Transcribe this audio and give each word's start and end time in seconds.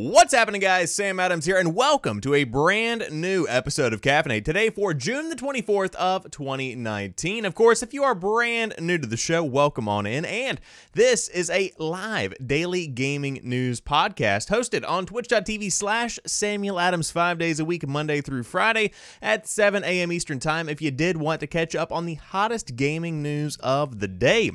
What's 0.00 0.32
happening, 0.32 0.60
guys? 0.60 0.94
Sam 0.94 1.18
Adams 1.18 1.44
here, 1.44 1.56
and 1.56 1.74
welcome 1.74 2.20
to 2.20 2.32
a 2.32 2.44
brand 2.44 3.08
new 3.10 3.48
episode 3.48 3.92
of 3.92 4.00
Caffeinate 4.00 4.44
today 4.44 4.70
for 4.70 4.94
June 4.94 5.28
the 5.28 5.34
24th 5.34 5.96
of 5.96 6.30
2019. 6.30 7.44
Of 7.44 7.56
course, 7.56 7.82
if 7.82 7.92
you 7.92 8.04
are 8.04 8.14
brand 8.14 8.76
new 8.78 8.96
to 8.96 9.08
the 9.08 9.16
show, 9.16 9.42
welcome 9.42 9.88
on 9.88 10.06
in. 10.06 10.24
And 10.24 10.60
this 10.92 11.26
is 11.26 11.50
a 11.50 11.72
live 11.78 12.32
daily 12.46 12.86
gaming 12.86 13.40
news 13.42 13.80
podcast 13.80 14.50
hosted 14.50 14.88
on 14.88 15.04
twitch.tv 15.04 15.72
slash 15.72 16.20
Samuel 16.24 16.78
Adams 16.78 17.10
five 17.10 17.38
days 17.38 17.58
a 17.58 17.64
week, 17.64 17.84
Monday 17.84 18.20
through 18.20 18.44
Friday 18.44 18.92
at 19.20 19.48
7 19.48 19.82
a.m. 19.82 20.12
Eastern 20.12 20.38
Time 20.38 20.68
if 20.68 20.80
you 20.80 20.92
did 20.92 21.16
want 21.16 21.40
to 21.40 21.48
catch 21.48 21.74
up 21.74 21.90
on 21.90 22.06
the 22.06 22.14
hottest 22.14 22.76
gaming 22.76 23.20
news 23.20 23.56
of 23.56 23.98
the 23.98 24.06
day. 24.06 24.52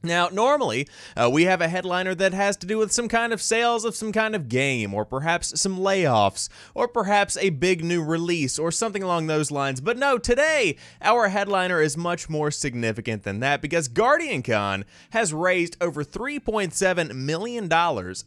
Now, 0.00 0.28
normally, 0.28 0.86
uh, 1.16 1.28
we 1.28 1.44
have 1.44 1.60
a 1.60 1.66
headliner 1.66 2.14
that 2.14 2.32
has 2.32 2.56
to 2.58 2.68
do 2.68 2.78
with 2.78 2.92
some 2.92 3.08
kind 3.08 3.32
of 3.32 3.42
sales 3.42 3.84
of 3.84 3.96
some 3.96 4.12
kind 4.12 4.36
of 4.36 4.48
game, 4.48 4.94
or 4.94 5.04
perhaps 5.04 5.60
some 5.60 5.76
layoffs, 5.76 6.48
or 6.72 6.86
perhaps 6.86 7.36
a 7.36 7.50
big 7.50 7.82
new 7.82 8.04
release, 8.04 8.60
or 8.60 8.70
something 8.70 9.02
along 9.02 9.26
those 9.26 9.50
lines. 9.50 9.80
But 9.80 9.98
no, 9.98 10.16
today, 10.16 10.76
our 11.02 11.30
headliner 11.30 11.82
is 11.82 11.96
much 11.96 12.30
more 12.30 12.52
significant 12.52 13.24
than 13.24 13.40
that 13.40 13.60
because 13.60 13.88
GuardianCon 13.88 14.84
has 15.10 15.34
raised 15.34 15.76
over 15.80 16.04
$3.7 16.04 17.12
million 17.16 17.68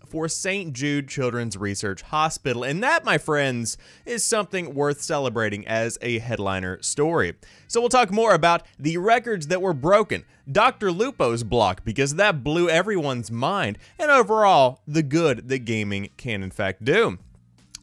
for 0.06 0.28
St. 0.28 0.74
Jude 0.74 1.08
Children's 1.08 1.56
Research 1.56 2.02
Hospital. 2.02 2.66
And 2.66 2.84
that, 2.84 3.06
my 3.06 3.18
friends, 3.18 3.78
is 4.06 4.26
something 4.26 4.74
worth 4.74 5.02
celebrating 5.02 5.66
as 5.66 5.98
a 6.02 6.20
headliner 6.20 6.82
story. 6.82 7.36
So 7.68 7.80
we'll 7.80 7.88
talk 7.88 8.12
more 8.12 8.34
about 8.34 8.66
the 8.78 8.98
records 8.98 9.48
that 9.48 9.62
were 9.62 9.74
broken, 9.74 10.26
Dr. 10.50 10.92
Lupo's 10.92 11.44
block, 11.44 11.84
because 11.84 12.16
that 12.16 12.44
blew 12.44 12.70
everyone's 12.70 13.32
mind, 13.32 13.78
and 14.00 14.10
overall, 14.10 14.82
the 14.88 15.04
good 15.04 15.50
that 15.50 15.66
gaming 15.66 16.10
can 16.18 16.44
in 16.44 16.52
fact 16.52 16.86
do. 16.86 17.18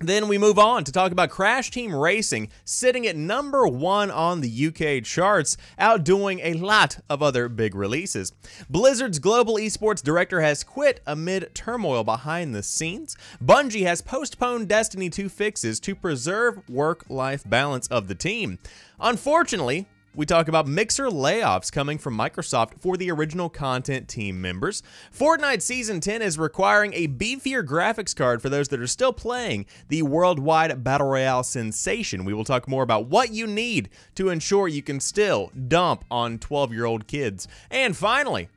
Then 0.01 0.29
we 0.29 0.39
move 0.39 0.61
on 0.61 0.85
to 0.85 0.93
talk 0.93 1.11
about 1.11 1.31
Crash 1.31 1.73
Team 1.73 1.93
Racing 1.93 2.51
sitting 2.65 3.05
at 3.09 3.17
number 3.17 3.67
one 3.67 4.13
on 4.13 4.41
the 4.41 4.67
UK 4.69 5.03
charts, 5.03 5.57
outdoing 5.77 6.39
a 6.39 6.53
lot 6.53 7.01
of 7.11 7.21
other 7.21 7.49
big 7.49 7.75
releases. 7.75 8.33
Blizzard's 8.71 9.19
global 9.19 9.57
esports 9.57 10.01
director 10.01 10.41
has 10.41 10.63
quit 10.63 11.01
amid 11.05 11.53
turmoil 11.53 12.05
behind 12.05 12.55
the 12.55 12.63
scenes. 12.63 13.17
Bungie 13.43 13.87
has 13.87 14.01
postponed 14.01 14.69
Destiny 14.69 15.11
2 15.11 15.29
fixes 15.29 15.81
to 15.81 15.97
preserve 15.97 16.69
work 16.69 17.05
life 17.09 17.43
balance 17.45 17.89
of 17.89 18.07
the 18.07 18.15
team. 18.15 18.61
Unfortunately, 19.01 19.89
we 20.19 20.27
talk 20.27 20.49
about 20.49 20.67
Mixer 20.67 21.07
layoffs 21.07 21.71
coming 21.71 21.97
from 21.97 22.19
Microsoft 22.19 22.81
for 22.81 22.97
the 22.97 23.09
original 23.09 23.49
content 23.49 24.09
team 24.09 24.41
members. 24.41 24.83
Fortnite 25.17 25.63
Season 25.63 26.01
10 26.01 26.23
is 26.23 26.37
requiring 26.37 26.93
a 26.93 27.07
beefier 27.07 27.65
graphics 27.65 28.17
card 28.17 28.43
for 28.43 28.49
those 28.49 28.67
that 28.69 28.81
are 28.81 28.89
still 28.89 29.13
playing 29.13 29.65
the 29.87 30.03
worldwide 30.03 30.83
Battle 30.83 31.07
Royale 31.07 31.45
sensation. 31.45 32.25
We 32.25 32.35
will 32.35 32.43
talk 32.43 32.67
more 32.67 32.83
about 32.83 33.07
what 33.07 33.31
you 33.33 33.47
need 33.47 33.91
to 34.17 34.29
ensure 34.29 34.67
you 34.67 34.83
can 34.83 34.99
still 34.99 35.53
dump 35.69 36.05
on 36.11 36.41
12 36.41 36.73
year 36.73 36.85
old 36.85 37.07
kids. 37.07 37.47
And 37.71 37.97
finally, 37.97 38.49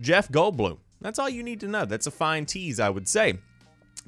Jeff 0.00 0.30
Goldblum. 0.30 0.78
That's 1.02 1.18
all 1.18 1.28
you 1.28 1.42
need 1.42 1.60
to 1.60 1.68
know. 1.68 1.84
That's 1.84 2.06
a 2.06 2.10
fine 2.10 2.46
tease, 2.46 2.80
I 2.80 2.88
would 2.88 3.06
say. 3.06 3.34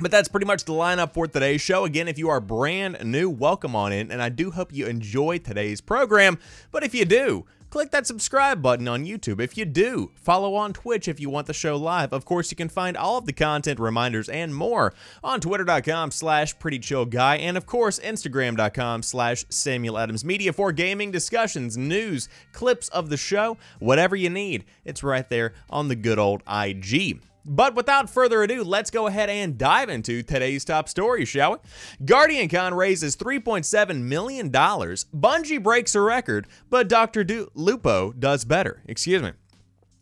But 0.00 0.12
that's 0.12 0.28
pretty 0.28 0.46
much 0.46 0.64
the 0.64 0.72
lineup 0.72 1.12
for 1.12 1.27
today's 1.27 1.60
show. 1.60 1.84
Again, 1.84 2.06
if 2.06 2.18
you 2.18 2.28
are 2.28 2.41
brand 2.41 3.04
new, 3.04 3.28
welcome 3.28 3.74
on 3.74 3.92
in, 3.92 4.12
and 4.12 4.22
I 4.22 4.28
do 4.28 4.52
hope 4.52 4.72
you 4.72 4.86
enjoy 4.86 5.38
today's 5.38 5.80
program. 5.80 6.38
But 6.70 6.84
if 6.84 6.94
you 6.94 7.05
do, 7.05 7.46
click 7.70 7.90
that 7.90 8.06
subscribe 8.06 8.62
button 8.62 8.86
on 8.86 9.05
YouTube. 9.05 9.40
If 9.40 9.58
you 9.58 9.64
do, 9.64 10.12
follow 10.14 10.55
on 10.55 10.72
Twitch 10.72 11.08
if 11.08 11.18
you 11.18 11.30
want 11.30 11.48
the 11.48 11.52
show 11.52 11.77
live. 11.77 12.12
Of 12.12 12.24
course, 12.24 12.52
you 12.52 12.56
can 12.56 12.68
find 12.68 12.96
all 12.96 13.18
of 13.18 13.27
the 13.27 13.32
content, 13.32 13.80
reminders, 13.80 14.28
and 14.28 14.55
more 14.55 14.94
on 15.24 15.40
twitter.com 15.40 16.12
slash 16.12 16.56
prettychillguy, 16.58 17.40
and 17.40 17.56
of 17.56 17.66
course, 17.66 17.98
instagram.com 17.98 19.02
slash 19.02 19.46
Samuel 19.48 19.98
Adams 19.98 20.24
Media 20.24 20.52
for 20.52 20.70
gaming 20.70 21.11
discussions, 21.11 21.77
news, 21.77 22.28
clips 22.52 22.89
of 22.90 23.11
the 23.11 23.17
show, 23.17 23.56
whatever 23.80 24.14
you 24.14 24.30
need. 24.30 24.64
It's 24.84 25.02
right 25.02 25.28
there 25.28 25.55
on 25.68 25.89
the 25.89 25.96
good 25.96 26.20
old 26.20 26.44
IG. 26.48 27.20
But 27.48 27.75
without 27.75 28.11
further 28.11 28.42
ado, 28.42 28.63
let's 28.63 28.91
go 28.91 29.07
ahead 29.07 29.31
and 29.31 29.57
dive 29.57 29.89
into 29.89 30.23
today's 30.23 30.64
top 30.64 30.89
story, 30.89 31.25
shall 31.25 31.53
we? 31.53 32.05
GuardianCon 32.05 32.77
raises 32.77 33.17
$3.7 33.17 34.03
million. 34.03 34.51
Bungie 34.51 35.63
breaks 35.63 35.95
a 35.95 36.01
record, 36.03 36.47
but 36.69 36.89
Dr. 36.89 37.25
Du- 37.25 37.51
Lupo 37.55 38.13
does 38.13 38.45
better. 38.45 38.83
Excuse 38.86 39.23
me. 39.23 39.33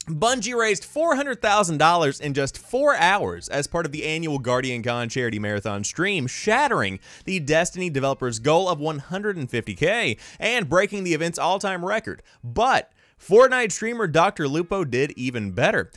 Bungie 0.09 0.57
raised 0.57 0.85
$400,000 0.85 2.21
in 2.21 2.35
just 2.35 2.59
four 2.59 2.95
hours 2.97 3.49
as 3.49 3.67
part 3.67 3.87
of 3.87 3.93
the 3.93 4.05
annual 4.05 4.41
GuardianCon 4.41 5.11
charity 5.11 5.39
marathon 5.41 5.83
stream, 5.83 6.27
shattering 6.29 7.01
the 7.25 7.41
Destiny 7.41 7.91
developers' 7.91 8.39
goal 8.39 8.69
of 8.69 8.79
150K 8.79 10.19
and 10.39 10.69
breaking 10.69 11.03
the 11.03 11.15
event's 11.15 11.41
all 11.41 11.59
time 11.59 11.85
record. 11.85 12.23
But 12.45 12.93
Fortnite 13.21 13.73
streamer 13.73 14.07
Dr. 14.07 14.47
Lupo 14.47 14.85
did 14.85 15.13
even 15.17 15.51
better. 15.51 15.91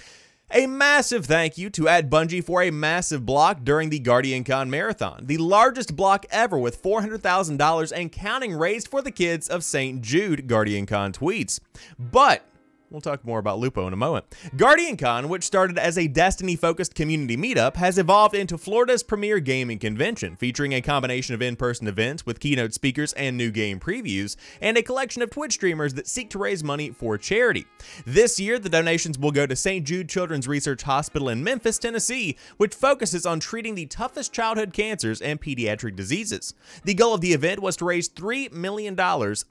A 0.51 0.65
massive 0.65 1.27
thank 1.27 1.59
you 1.59 1.69
to 1.69 1.87
Ad 1.87 2.09
Bungie 2.09 2.43
for 2.43 2.63
a 2.63 2.71
massive 2.71 3.23
block 3.23 3.59
during 3.63 3.91
the 3.91 3.99
GuardianCon 3.99 4.67
Marathon, 4.67 5.27
the 5.27 5.37
largest 5.37 5.95
block 5.95 6.25
ever 6.31 6.57
with 6.57 6.81
$400,000 6.81 7.91
and 7.95 8.11
counting 8.11 8.53
raised 8.53 8.87
for 8.87 9.03
the 9.03 9.11
kids 9.11 9.47
of 9.47 9.63
St. 9.63 10.01
Jude 10.01 10.47
GuardianCon 10.47 11.11
tweets. 11.11 11.59
But 11.99 12.43
We'll 12.91 13.01
talk 13.01 13.23
more 13.23 13.37
about 13.37 13.59
Lupo 13.59 13.85
in 13.85 13.93
a 13.93 13.97
moment. 13.97 14.25
GuardianCon, 14.55 15.27
which 15.27 15.43
started 15.43 15.77
as 15.77 15.95
a 15.95 16.07
Destiny 16.07 16.55
focused 16.55 16.95
community 16.95 17.37
meetup, 17.37 17.75
has 17.75 17.99
evolved 17.99 18.33
into 18.33 18.57
Florida's 18.57 19.03
premier 19.03 19.39
gaming 19.39 19.77
convention, 19.77 20.35
featuring 20.35 20.73
a 20.73 20.81
combination 20.81 21.35
of 21.35 21.41
in 21.43 21.55
person 21.55 21.87
events 21.87 22.25
with 22.25 22.39
keynote 22.39 22.73
speakers 22.73 23.13
and 23.13 23.37
new 23.37 23.51
game 23.51 23.79
previews, 23.79 24.35
and 24.59 24.75
a 24.75 24.81
collection 24.81 25.21
of 25.21 25.29
Twitch 25.29 25.53
streamers 25.53 25.93
that 25.93 26.07
seek 26.07 26.31
to 26.31 26.39
raise 26.39 26.63
money 26.63 26.89
for 26.89 27.15
charity. 27.15 27.67
This 28.07 28.39
year, 28.39 28.57
the 28.57 28.69
donations 28.69 29.19
will 29.19 29.31
go 29.31 29.45
to 29.45 29.55
St. 29.55 29.85
Jude 29.85 30.09
Children's 30.09 30.47
Research 30.47 30.81
Hospital 30.81 31.29
in 31.29 31.43
Memphis, 31.43 31.77
Tennessee, 31.77 32.37
which 32.57 32.73
focuses 32.73 33.23
on 33.23 33.39
treating 33.39 33.75
the 33.75 33.85
toughest 33.85 34.33
childhood 34.33 34.73
cancers 34.73 35.21
and 35.21 35.39
pediatric 35.39 35.95
diseases. 35.95 36.55
The 36.85 36.95
goal 36.95 37.13
of 37.13 37.21
the 37.21 37.33
event 37.33 37.61
was 37.61 37.77
to 37.77 37.85
raise 37.85 38.09
$3 38.09 38.51
million 38.51 38.97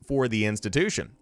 for 0.05 0.27
the 0.27 0.45
institution. 0.45 1.13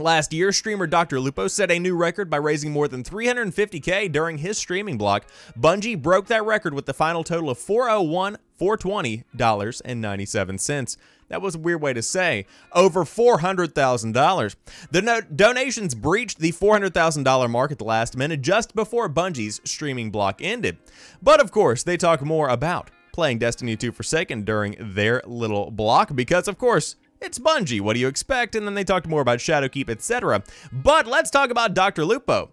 Last 0.00 0.32
year, 0.32 0.50
streamer 0.50 0.86
Dr. 0.86 1.20
Lupo 1.20 1.46
set 1.46 1.70
a 1.70 1.78
new 1.78 1.94
record 1.94 2.30
by 2.30 2.38
raising 2.38 2.72
more 2.72 2.88
than 2.88 3.04
350k 3.04 4.10
during 4.10 4.38
his 4.38 4.56
streaming 4.56 4.96
block. 4.96 5.26
Bungie 5.58 6.00
broke 6.00 6.26
that 6.28 6.46
record 6.46 6.72
with 6.72 6.86
the 6.86 6.94
final 6.94 7.22
total 7.22 7.50
of 7.50 7.58
401 7.58 8.38
$420.97. 8.58 10.96
That 11.28 11.42
was 11.42 11.54
a 11.54 11.58
weird 11.58 11.80
way 11.80 11.92
to 11.92 12.02
say. 12.02 12.46
Over 12.72 13.04
$400,000. 13.04 14.56
The 14.90 15.02
no- 15.02 15.20
donations 15.20 15.94
breached 15.94 16.38
the 16.38 16.52
$400,000 16.52 17.50
mark 17.50 17.72
at 17.72 17.78
the 17.78 17.84
last 17.84 18.16
minute 18.16 18.42
just 18.42 18.74
before 18.74 19.08
Bungie's 19.08 19.60
streaming 19.64 20.10
block 20.10 20.40
ended. 20.42 20.78
But 21.22 21.40
of 21.40 21.52
course, 21.52 21.82
they 21.82 21.96
talk 21.96 22.22
more 22.22 22.48
about 22.48 22.90
playing 23.12 23.38
Destiny 23.38 23.76
2 23.76 23.92
Forsaken 23.92 24.44
during 24.44 24.76
their 24.78 25.22
little 25.26 25.70
block 25.70 26.14
because, 26.14 26.48
of 26.48 26.58
course, 26.58 26.96
it's 27.20 27.38
Bungie. 27.38 27.80
What 27.80 27.94
do 27.94 28.00
you 28.00 28.08
expect? 28.08 28.54
And 28.54 28.66
then 28.66 28.74
they 28.74 28.84
talked 28.84 29.06
more 29.06 29.20
about 29.20 29.38
Shadowkeep, 29.38 29.88
etc. 29.88 30.42
But 30.72 31.06
let's 31.06 31.30
talk 31.30 31.50
about 31.50 31.74
Dr. 31.74 32.04
Lupo. 32.04 32.50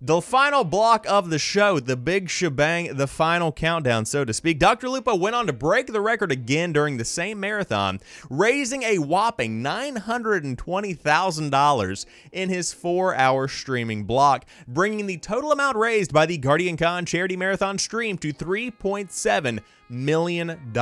The 0.00 0.20
final 0.20 0.64
block 0.64 1.06
of 1.08 1.30
the 1.30 1.38
show, 1.38 1.80
the 1.80 1.96
big 1.96 2.28
shebang, 2.28 2.96
the 2.96 3.06
final 3.06 3.50
countdown, 3.50 4.04
so 4.04 4.26
to 4.26 4.34
speak. 4.34 4.58
Dr. 4.58 4.90
Lupo 4.90 5.14
went 5.14 5.34
on 5.34 5.46
to 5.46 5.54
break 5.54 5.86
the 5.86 6.02
record 6.02 6.30
again 6.30 6.72
during 6.72 6.96
the 6.96 7.04
same 7.04 7.40
marathon, 7.40 8.00
raising 8.28 8.82
a 8.82 8.98
whopping 8.98 9.62
$920,000 9.62 12.06
in 12.32 12.48
his 12.50 12.74
four 12.74 13.14
hour 13.14 13.48
streaming 13.48 14.04
block, 14.04 14.44
bringing 14.68 15.06
the 15.06 15.16
total 15.16 15.50
amount 15.50 15.78
raised 15.78 16.12
by 16.12 16.26
the 16.26 16.38
GuardianCon 16.38 17.06
charity 17.06 17.36
marathon 17.36 17.78
stream 17.78 18.18
to 18.18 18.34
$3.7 18.34 19.60
million. 19.88 20.74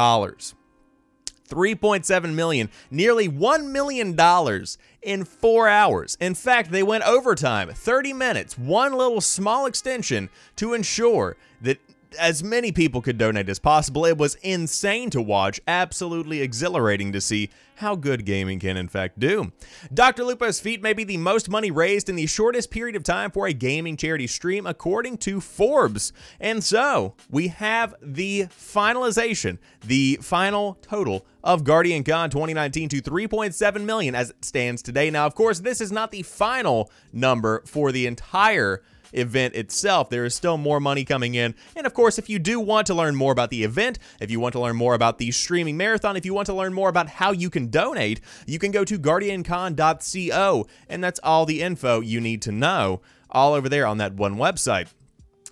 3.7 1.49 2.35
million, 2.35 2.70
nearly 2.91 3.29
1 3.29 3.73
million 3.73 4.14
dollars 4.14 4.79
in 5.02 5.25
4 5.25 5.69
hours. 5.69 6.17
In 6.20 6.35
fact, 6.35 6.70
they 6.70 6.82
went 6.82 7.05
overtime, 7.05 7.70
30 7.70 8.12
minutes, 8.12 8.58
one 8.58 8.93
little 8.93 9.20
small 9.20 9.67
extension 9.67 10.31
to 10.56 10.75
ensure 10.75 11.37
that 11.61 11.79
as 12.19 12.43
many 12.43 12.73
people 12.73 13.02
could 13.02 13.19
donate 13.19 13.49
as 13.49 13.58
possible. 13.58 14.05
It 14.05 14.19
was 14.19 14.37
insane 14.37 15.11
to 15.11 15.20
watch, 15.20 15.61
absolutely 15.67 16.41
exhilarating 16.41 17.12
to 17.12 17.20
see 17.20 17.50
how 17.76 17.94
good 17.94 18.25
gaming 18.25 18.61
can 18.61 18.76
in 18.76 18.88
fact 18.88 19.19
do. 19.19 19.53
Dr. 19.93 20.25
Lupo's 20.25 20.61
feat 20.61 20.82
may 20.82 20.93
be 20.93 21.05
the 21.05 21.17
most 21.17 21.49
money 21.49 21.71
raised 21.71 22.09
in 22.09 22.17
the 22.17 22.26
shortest 22.26 22.71
period 22.71 22.97
of 22.97 23.03
time 23.03 23.31
for 23.31 23.47
a 23.47 23.53
gaming 23.53 23.97
charity 23.97 24.26
stream, 24.26 24.67
according 24.67 25.19
to 25.19 25.41
Forbes. 25.41 26.12
And 26.41 26.62
so 26.62 27.15
we 27.31 27.49
have 27.49 27.94
the 28.00 28.44
finalization, 28.44 29.59
the 29.85 30.19
final 30.23 30.79
total 30.82 31.26
of 31.43 31.65
Guardian 31.65 32.05
Con 32.05 32.31
2019 32.31 32.88
to 32.88 33.03
3.7 33.03 33.85
million 33.85 34.15
as 34.15 34.31
it 34.31 34.44
stands 34.44 34.82
today. 34.82 35.11
Now, 35.11 35.27
of 35.27 35.35
course, 35.35 35.61
this 35.61 35.81
is 35.81 35.93
not 35.93 36.11
the 36.11 36.23
final 36.23 36.91
number 37.12 37.62
for 37.67 37.93
the 37.93 38.06
entire 38.06 38.82
event 39.12 39.55
itself. 39.55 40.11
There 40.11 40.25
is 40.25 40.35
still 40.35 40.56
more 40.56 40.81
money 40.81 41.05
coming 41.05 41.35
in. 41.35 41.55
And 41.77 41.87
of 41.87 41.95
course, 41.95 42.19
if 42.19 42.29
you 42.29 42.39
do 42.39 42.61
want 42.61 42.87
to 42.89 42.95
learn 42.95 43.17
more 43.17 43.33
about 43.33 43.51
the 43.51 43.65
event, 43.65 43.99
if 44.21 44.31
you 44.31 44.41
want 44.41 44.53
to 44.53 44.61
learn 44.61 44.77
more 44.77 44.95
about 44.95 45.19
the 45.19 45.31
streaming 45.31 45.77
marathon, 45.77 46.17
if 46.17 46.25
you 46.25 46.35
want 46.35 46.47
to 46.47 46.55
learn 46.55 46.73
more 46.73 46.89
about 46.89 47.09
how 47.09 47.33
you 47.33 47.51
can 47.51 47.69
donate, 47.69 48.21
you 48.47 48.59
can 48.59 48.71
go 48.71 48.85
to 48.85 48.99
guardiancon.co, 48.99 50.67
and 50.89 51.05
that's 51.05 51.21
all 51.23 51.47
the 51.47 51.62
info 51.62 52.01
you 52.01 52.21
need 52.21 52.43
to 52.43 52.53
know 52.53 53.01
all 53.31 53.53
over 53.53 53.69
there 53.69 53.87
on 53.87 53.99
that 53.99 54.15
one 54.15 54.37
website. 54.37 54.89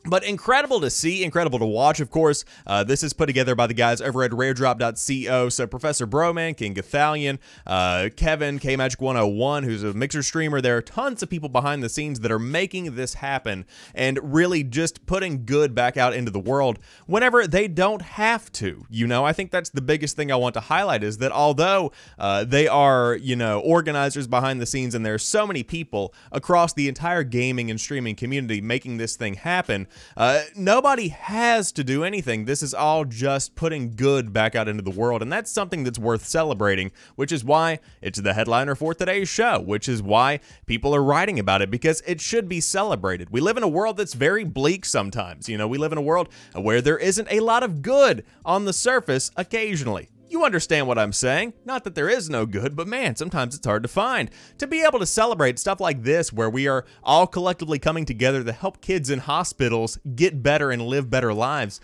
But 0.04 0.24
incredible 0.24 0.80
to 0.80 0.90
see, 0.90 1.22
incredible 1.22 1.60
to 1.60 1.64
watch, 1.64 2.00
of 2.00 2.10
course. 2.10 2.44
Uh, 2.66 2.82
this 2.82 3.04
is 3.04 3.12
put 3.12 3.26
together 3.26 3.54
by 3.54 3.68
the 3.68 3.74
guys 3.74 4.00
over 4.00 4.24
at 4.24 4.32
raredrop.co. 4.32 5.48
So 5.48 5.66
Professor 5.68 6.08
Broman, 6.08 6.56
King 6.56 6.74
Gothalion, 6.74 7.38
uh, 7.66 8.08
Kevin, 8.16 8.58
KMagic101, 8.58 9.64
who's 9.64 9.84
a 9.84 9.94
mixer 9.94 10.24
streamer. 10.24 10.60
There 10.60 10.76
are 10.76 10.82
tons 10.82 11.22
of 11.22 11.30
people 11.30 11.48
behind 11.48 11.84
the 11.84 11.88
scenes 11.88 12.18
that 12.20 12.32
are 12.32 12.40
making 12.40 12.96
this 12.96 13.14
happen 13.14 13.64
and 13.94 14.18
really 14.34 14.64
just 14.64 15.06
putting 15.06 15.44
good 15.44 15.72
back 15.72 15.96
out 15.96 16.14
into 16.14 16.32
the 16.32 16.40
world 16.40 16.80
whenever 17.06 17.46
they 17.46 17.68
don't 17.68 18.02
have 18.02 18.50
to. 18.52 18.84
You 18.90 19.06
know, 19.06 19.24
I 19.24 19.32
think 19.32 19.52
that's 19.52 19.70
the 19.70 19.80
biggest 19.80 20.16
thing 20.16 20.32
I 20.32 20.36
want 20.36 20.54
to 20.54 20.60
highlight 20.60 21.04
is 21.04 21.18
that 21.18 21.30
although 21.30 21.92
uh, 22.18 22.42
they 22.42 22.66
are, 22.66 23.14
you 23.14 23.36
know, 23.36 23.60
organizers 23.60 24.26
behind 24.26 24.60
the 24.60 24.66
scenes 24.66 24.96
and 24.96 25.06
there 25.06 25.14
are 25.14 25.18
so 25.18 25.46
many 25.46 25.62
people 25.62 26.12
across 26.32 26.72
the 26.72 26.88
entire 26.88 27.22
gaming 27.22 27.70
and 27.70 27.80
streaming 27.80 28.16
community 28.16 28.60
making 28.60 28.96
this 28.96 29.14
thing 29.14 29.34
happen, 29.34 29.86
uh, 30.16 30.42
nobody 30.56 31.08
has 31.08 31.72
to 31.72 31.84
do 31.84 32.04
anything. 32.04 32.44
This 32.44 32.62
is 32.62 32.74
all 32.74 33.04
just 33.04 33.54
putting 33.54 33.94
good 33.96 34.32
back 34.32 34.54
out 34.54 34.68
into 34.68 34.82
the 34.82 34.90
world, 34.90 35.22
and 35.22 35.32
that's 35.32 35.50
something 35.50 35.84
that's 35.84 35.98
worth 35.98 36.24
celebrating, 36.24 36.92
which 37.16 37.32
is 37.32 37.44
why 37.44 37.80
it's 38.00 38.20
the 38.20 38.34
headliner 38.34 38.74
for 38.74 38.94
today's 38.94 39.28
show, 39.28 39.60
which 39.60 39.88
is 39.88 40.02
why 40.02 40.40
people 40.66 40.94
are 40.94 41.02
writing 41.02 41.38
about 41.38 41.62
it, 41.62 41.70
because 41.70 42.02
it 42.06 42.20
should 42.20 42.48
be 42.48 42.60
celebrated. 42.60 43.30
We 43.30 43.40
live 43.40 43.56
in 43.56 43.62
a 43.62 43.68
world 43.68 43.96
that's 43.96 44.14
very 44.14 44.44
bleak 44.44 44.84
sometimes. 44.84 45.48
You 45.48 45.58
know, 45.58 45.68
we 45.68 45.78
live 45.78 45.92
in 45.92 45.98
a 45.98 46.02
world 46.02 46.28
where 46.54 46.80
there 46.80 46.98
isn't 46.98 47.28
a 47.30 47.40
lot 47.40 47.62
of 47.62 47.82
good 47.82 48.24
on 48.44 48.64
the 48.64 48.72
surface 48.72 49.30
occasionally. 49.36 50.08
You 50.32 50.46
understand 50.46 50.86
what 50.86 50.98
I'm 50.98 51.12
saying. 51.12 51.52
Not 51.66 51.84
that 51.84 51.94
there 51.94 52.08
is 52.08 52.30
no 52.30 52.46
good, 52.46 52.74
but 52.74 52.88
man, 52.88 53.16
sometimes 53.16 53.54
it's 53.54 53.66
hard 53.66 53.82
to 53.82 53.88
find. 53.88 54.30
To 54.56 54.66
be 54.66 54.82
able 54.82 54.98
to 54.98 55.04
celebrate 55.04 55.58
stuff 55.58 55.78
like 55.78 56.04
this, 56.04 56.32
where 56.32 56.48
we 56.48 56.66
are 56.66 56.86
all 57.02 57.26
collectively 57.26 57.78
coming 57.78 58.06
together 58.06 58.42
to 58.42 58.52
help 58.52 58.80
kids 58.80 59.10
in 59.10 59.18
hospitals 59.18 59.98
get 60.14 60.42
better 60.42 60.70
and 60.70 60.86
live 60.86 61.10
better 61.10 61.34
lives, 61.34 61.82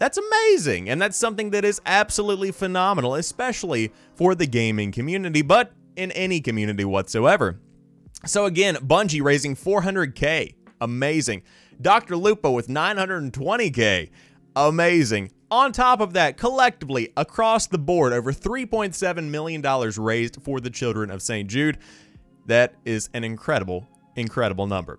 that's 0.00 0.18
amazing. 0.18 0.90
And 0.90 1.00
that's 1.00 1.16
something 1.16 1.50
that 1.50 1.64
is 1.64 1.80
absolutely 1.86 2.50
phenomenal, 2.50 3.14
especially 3.14 3.92
for 4.16 4.34
the 4.34 4.48
gaming 4.48 4.90
community, 4.90 5.42
but 5.42 5.72
in 5.94 6.10
any 6.10 6.40
community 6.40 6.84
whatsoever. 6.84 7.60
So 8.26 8.46
again, 8.46 8.74
Bungie 8.74 9.22
raising 9.22 9.54
400k. 9.54 10.56
Amazing. 10.80 11.44
Dr. 11.80 12.16
Lupo 12.16 12.50
with 12.50 12.66
920k. 12.66 14.10
Amazing. 14.56 15.30
On 15.52 15.70
top 15.70 16.00
of 16.00 16.14
that, 16.14 16.38
collectively, 16.38 17.12
across 17.14 17.66
the 17.66 17.76
board, 17.76 18.14
over 18.14 18.32
$3.7 18.32 19.28
million 19.28 19.60
raised 19.98 20.40
for 20.40 20.60
the 20.60 20.70
children 20.70 21.10
of 21.10 21.20
St. 21.20 21.46
Jude. 21.46 21.76
That 22.46 22.74
is 22.86 23.10
an 23.12 23.22
incredible, 23.22 23.86
incredible 24.16 24.66
number. 24.66 24.98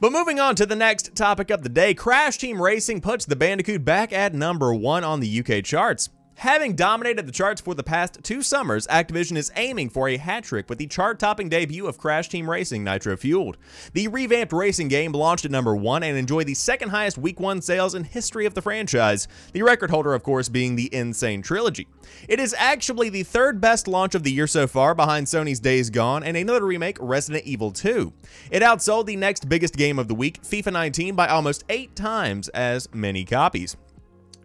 But 0.00 0.10
moving 0.10 0.40
on 0.40 0.56
to 0.56 0.66
the 0.66 0.74
next 0.74 1.14
topic 1.14 1.50
of 1.50 1.62
the 1.62 1.68
day, 1.68 1.94
Crash 1.94 2.38
Team 2.38 2.60
Racing 2.60 3.00
puts 3.02 3.24
the 3.24 3.36
Bandicoot 3.36 3.84
back 3.84 4.12
at 4.12 4.34
number 4.34 4.74
one 4.74 5.04
on 5.04 5.20
the 5.20 5.40
UK 5.40 5.62
charts. 5.62 6.08
Having 6.38 6.76
dominated 6.76 7.26
the 7.26 7.32
charts 7.32 7.60
for 7.60 7.74
the 7.74 7.82
past 7.82 8.22
two 8.22 8.42
summers, 8.42 8.86
Activision 8.86 9.36
is 9.36 9.50
aiming 9.56 9.90
for 9.90 10.08
a 10.08 10.16
hat 10.16 10.44
trick 10.44 10.68
with 10.68 10.78
the 10.78 10.86
chart 10.86 11.18
topping 11.18 11.48
debut 11.48 11.88
of 11.88 11.98
Crash 11.98 12.28
Team 12.28 12.48
Racing 12.48 12.84
Nitro 12.84 13.16
Fueled. 13.16 13.56
The 13.92 14.06
revamped 14.06 14.52
racing 14.52 14.86
game 14.86 15.10
launched 15.10 15.46
at 15.46 15.50
number 15.50 15.74
one 15.74 16.04
and 16.04 16.16
enjoyed 16.16 16.46
the 16.46 16.54
second 16.54 16.90
highest 16.90 17.18
week 17.18 17.40
one 17.40 17.60
sales 17.60 17.96
in 17.96 18.04
history 18.04 18.46
of 18.46 18.54
the 18.54 18.62
franchise, 18.62 19.26
the 19.52 19.64
record 19.64 19.90
holder, 19.90 20.14
of 20.14 20.22
course, 20.22 20.48
being 20.48 20.76
the 20.76 20.94
N. 20.94 21.12
Sane 21.12 21.42
Trilogy. 21.42 21.88
It 22.28 22.38
is 22.38 22.54
actually 22.56 23.08
the 23.08 23.24
third 23.24 23.60
best 23.60 23.88
launch 23.88 24.14
of 24.14 24.22
the 24.22 24.30
year 24.30 24.46
so 24.46 24.68
far, 24.68 24.94
behind 24.94 25.26
Sony's 25.26 25.58
Days 25.58 25.90
Gone 25.90 26.22
and 26.22 26.36
another 26.36 26.64
remake, 26.64 26.98
Resident 27.00 27.46
Evil 27.46 27.72
2. 27.72 28.12
It 28.52 28.62
outsold 28.62 29.06
the 29.06 29.16
next 29.16 29.48
biggest 29.48 29.74
game 29.74 29.98
of 29.98 30.06
the 30.06 30.14
week, 30.14 30.40
FIFA 30.42 30.72
19, 30.72 31.16
by 31.16 31.26
almost 31.26 31.64
eight 31.68 31.96
times 31.96 32.48
as 32.50 32.88
many 32.94 33.24
copies. 33.24 33.76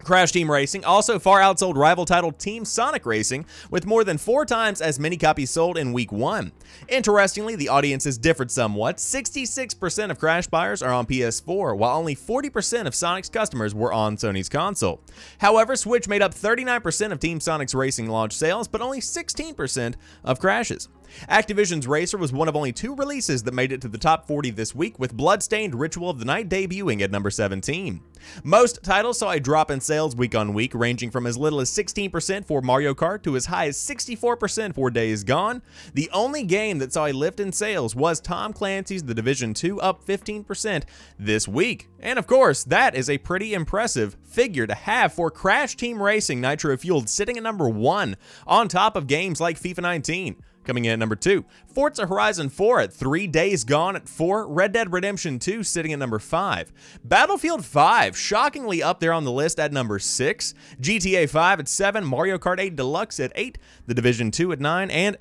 Crash 0.04 0.32
Team 0.32 0.52
Racing 0.52 0.84
also 0.84 1.18
far 1.18 1.40
outsold 1.40 1.76
rival 1.76 2.06
title 2.06 2.32
Team 2.32 2.66
Sonic 2.66 3.06
Racing 3.06 3.46
with 3.72 3.86
more 3.86 4.04
than 4.04 4.18
four 4.18 4.46
times 4.46 4.82
as 4.82 5.00
many 5.00 5.18
copies 5.18 5.52
sold 5.52 5.78
in 5.78 5.94
week 5.94 6.12
one. 6.12 6.52
Interestingly, 6.90 7.56
the 7.56 7.70
audiences 7.70 8.18
differed 8.18 8.52
somewhat. 8.52 8.98
66% 8.98 10.12
of 10.12 10.20
Crash 10.20 10.48
buyers 10.48 10.82
are 10.82 10.92
on 10.92 11.06
PS4, 11.06 11.78
while 11.78 11.98
only 11.98 12.16
40% 12.16 12.86
of 12.86 12.96
Sonic's 12.96 13.30
customers 13.30 13.74
were 13.74 13.94
on 13.94 14.18
Sony's 14.18 14.50
console. 14.50 15.02
However, 15.40 15.76
Switch 15.76 16.08
made 16.08 16.22
up 16.22 16.34
39% 16.34 17.12
of 17.12 17.20
Team 17.20 17.40
Sonic's 17.40 17.74
racing 17.74 18.08
launch 18.10 18.34
sales, 18.34 18.68
but 18.68 18.82
only 18.82 19.00
16% 19.00 19.96
of 20.24 20.40
Crash's. 20.40 20.90
Activision's 21.30 21.88
Racer 21.88 22.18
was 22.18 22.34
one 22.34 22.48
of 22.48 22.56
only 22.56 22.72
two 22.72 22.96
releases 22.96 23.44
that 23.44 23.54
made 23.54 23.72
it 23.72 23.82
to 23.82 23.88
the 23.88 23.98
top 23.98 24.28
40 24.28 24.52
this 24.52 24.76
week, 24.76 25.00
with 25.00 25.16
Bloodstained 25.16 25.76
Ritual 25.76 26.10
of 26.10 26.20
the 26.20 26.26
Night 26.26 26.50
debuting 26.50 27.02
at 27.02 27.12
number 27.12 27.30
17. 27.30 28.02
Most 28.44 28.84
titles 28.84 29.20
saw 29.20 29.32
a 29.32 29.40
drop 29.40 29.70
in 29.70 29.82
sales 29.82 30.16
week 30.16 30.36
on 30.36 30.54
week, 30.54 30.74
ranging 30.74 31.12
from 31.12 31.28
as 31.28 31.38
little 31.38 31.60
as 31.60 31.70
16% 31.70 32.46
for 32.46 32.62
Mario 32.62 32.94
Kart 32.94 33.22
to 33.24 33.36
as 33.36 33.48
high 33.48 33.68
as 33.68 33.78
64% 33.78 34.74
for 34.74 34.90
Days 34.90 35.24
Gone. 35.24 35.62
The 35.94 36.10
only 36.12 36.44
game 36.44 36.80
that 36.80 36.94
saw 36.94 37.06
a 37.06 37.12
lift 37.12 37.40
in 37.40 37.52
sales 37.52 37.96
was 37.96 38.20
Tom 38.20 38.54
Clancy's 38.54 39.04
The 39.04 39.14
Division 39.14 39.54
2, 39.54 39.82
up 39.82 40.06
15% 40.06 40.84
this 41.20 41.48
week. 41.48 41.90
And 42.00 42.18
of 42.18 42.28
course, 42.28 42.64
that 42.66 42.96
is 42.96 43.10
a 43.10 43.18
pretty 43.18 43.54
impressive 43.54 44.18
figure 44.24 44.68
to 44.68 44.76
have 44.76 45.14
for 45.14 45.30
Crash 45.30 45.76
Team 45.76 46.02
Racing 46.02 46.42
Nitro 46.42 46.76
Fueled 46.78 47.10
sitting 47.10 47.38
at 47.38 47.44
number 47.44 47.70
1, 47.70 48.16
on 48.48 48.68
top 48.68 48.96
of 48.96 49.08
games 49.08 49.40
like 49.40 49.60
FIFA 49.60 49.82
19. 49.82 50.36
Coming 50.64 50.86
in 50.86 50.92
at 50.92 51.00
number 51.00 51.16
two, 51.16 51.46
Forza 51.68 52.08
Horizon 52.08 52.50
4 52.50 52.80
at 52.82 52.94
3 52.94 53.28
Days 53.28 53.64
Gone 53.64 53.96
at 53.96 54.08
4, 54.08 54.48
Red 54.48 54.72
Dead 54.72 54.94
Redemption 54.94 55.40
2 55.40 55.64
sitting 55.64 55.92
at 55.92 56.00
number 56.00 56.20
5, 56.20 56.72
Battlefield 57.04 57.66
5 57.66 58.18
shockingly 58.18 58.82
up 58.82 59.00
there 59.00 59.14
on 59.14 59.26
the 59.26 59.32
list 59.32 59.60
at 59.60 59.74
number 59.74 60.00
6, 60.00 60.54
GTA 60.80 61.30
5 61.30 61.60
at 61.60 61.68
7, 61.68 62.06
Mario 62.06 62.38
Kart 62.38 62.60
8 62.60 62.76
Deluxe 62.76 63.20
at 63.20 63.32
8, 63.36 63.58
The 63.88 63.94
Division 63.94 64.32
2 64.32 64.54
at 64.54 64.60
9, 64.60 64.90
and 64.90 65.18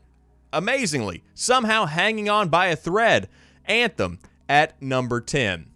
amazingly, 0.53 1.25
somehow 1.35 1.87
hanging 1.87 2.29
on 2.29 2.49
by 2.49 2.67
a 2.67 2.77
thread, 2.77 3.29
Anthem 3.67 4.19
at 4.49 4.81
number 4.81 5.21
10 5.21 5.72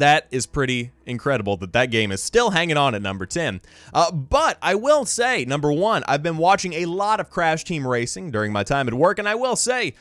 that 0.00 0.26
is 0.30 0.46
pretty 0.46 0.92
incredible 1.04 1.56
that 1.58 1.72
that 1.72 1.90
game 1.90 2.12
is 2.12 2.22
still 2.22 2.50
hanging 2.50 2.76
on 2.76 2.94
at 2.94 3.02
number 3.02 3.26
10. 3.26 3.60
Uh, 3.92 4.10
but 4.12 4.58
I 4.62 4.74
will 4.74 5.04
say, 5.04 5.44
number 5.44 5.72
one, 5.72 6.02
I've 6.08 6.22
been 6.22 6.38
watching 6.38 6.72
a 6.74 6.86
lot 6.86 7.20
of 7.20 7.30
Crash 7.30 7.64
Team 7.64 7.86
Racing 7.86 8.30
during 8.30 8.52
my 8.52 8.64
time 8.64 8.88
at 8.88 8.94
work, 8.94 9.18
and 9.18 9.28
I 9.28 9.34
will 9.34 9.56
say, 9.56 9.94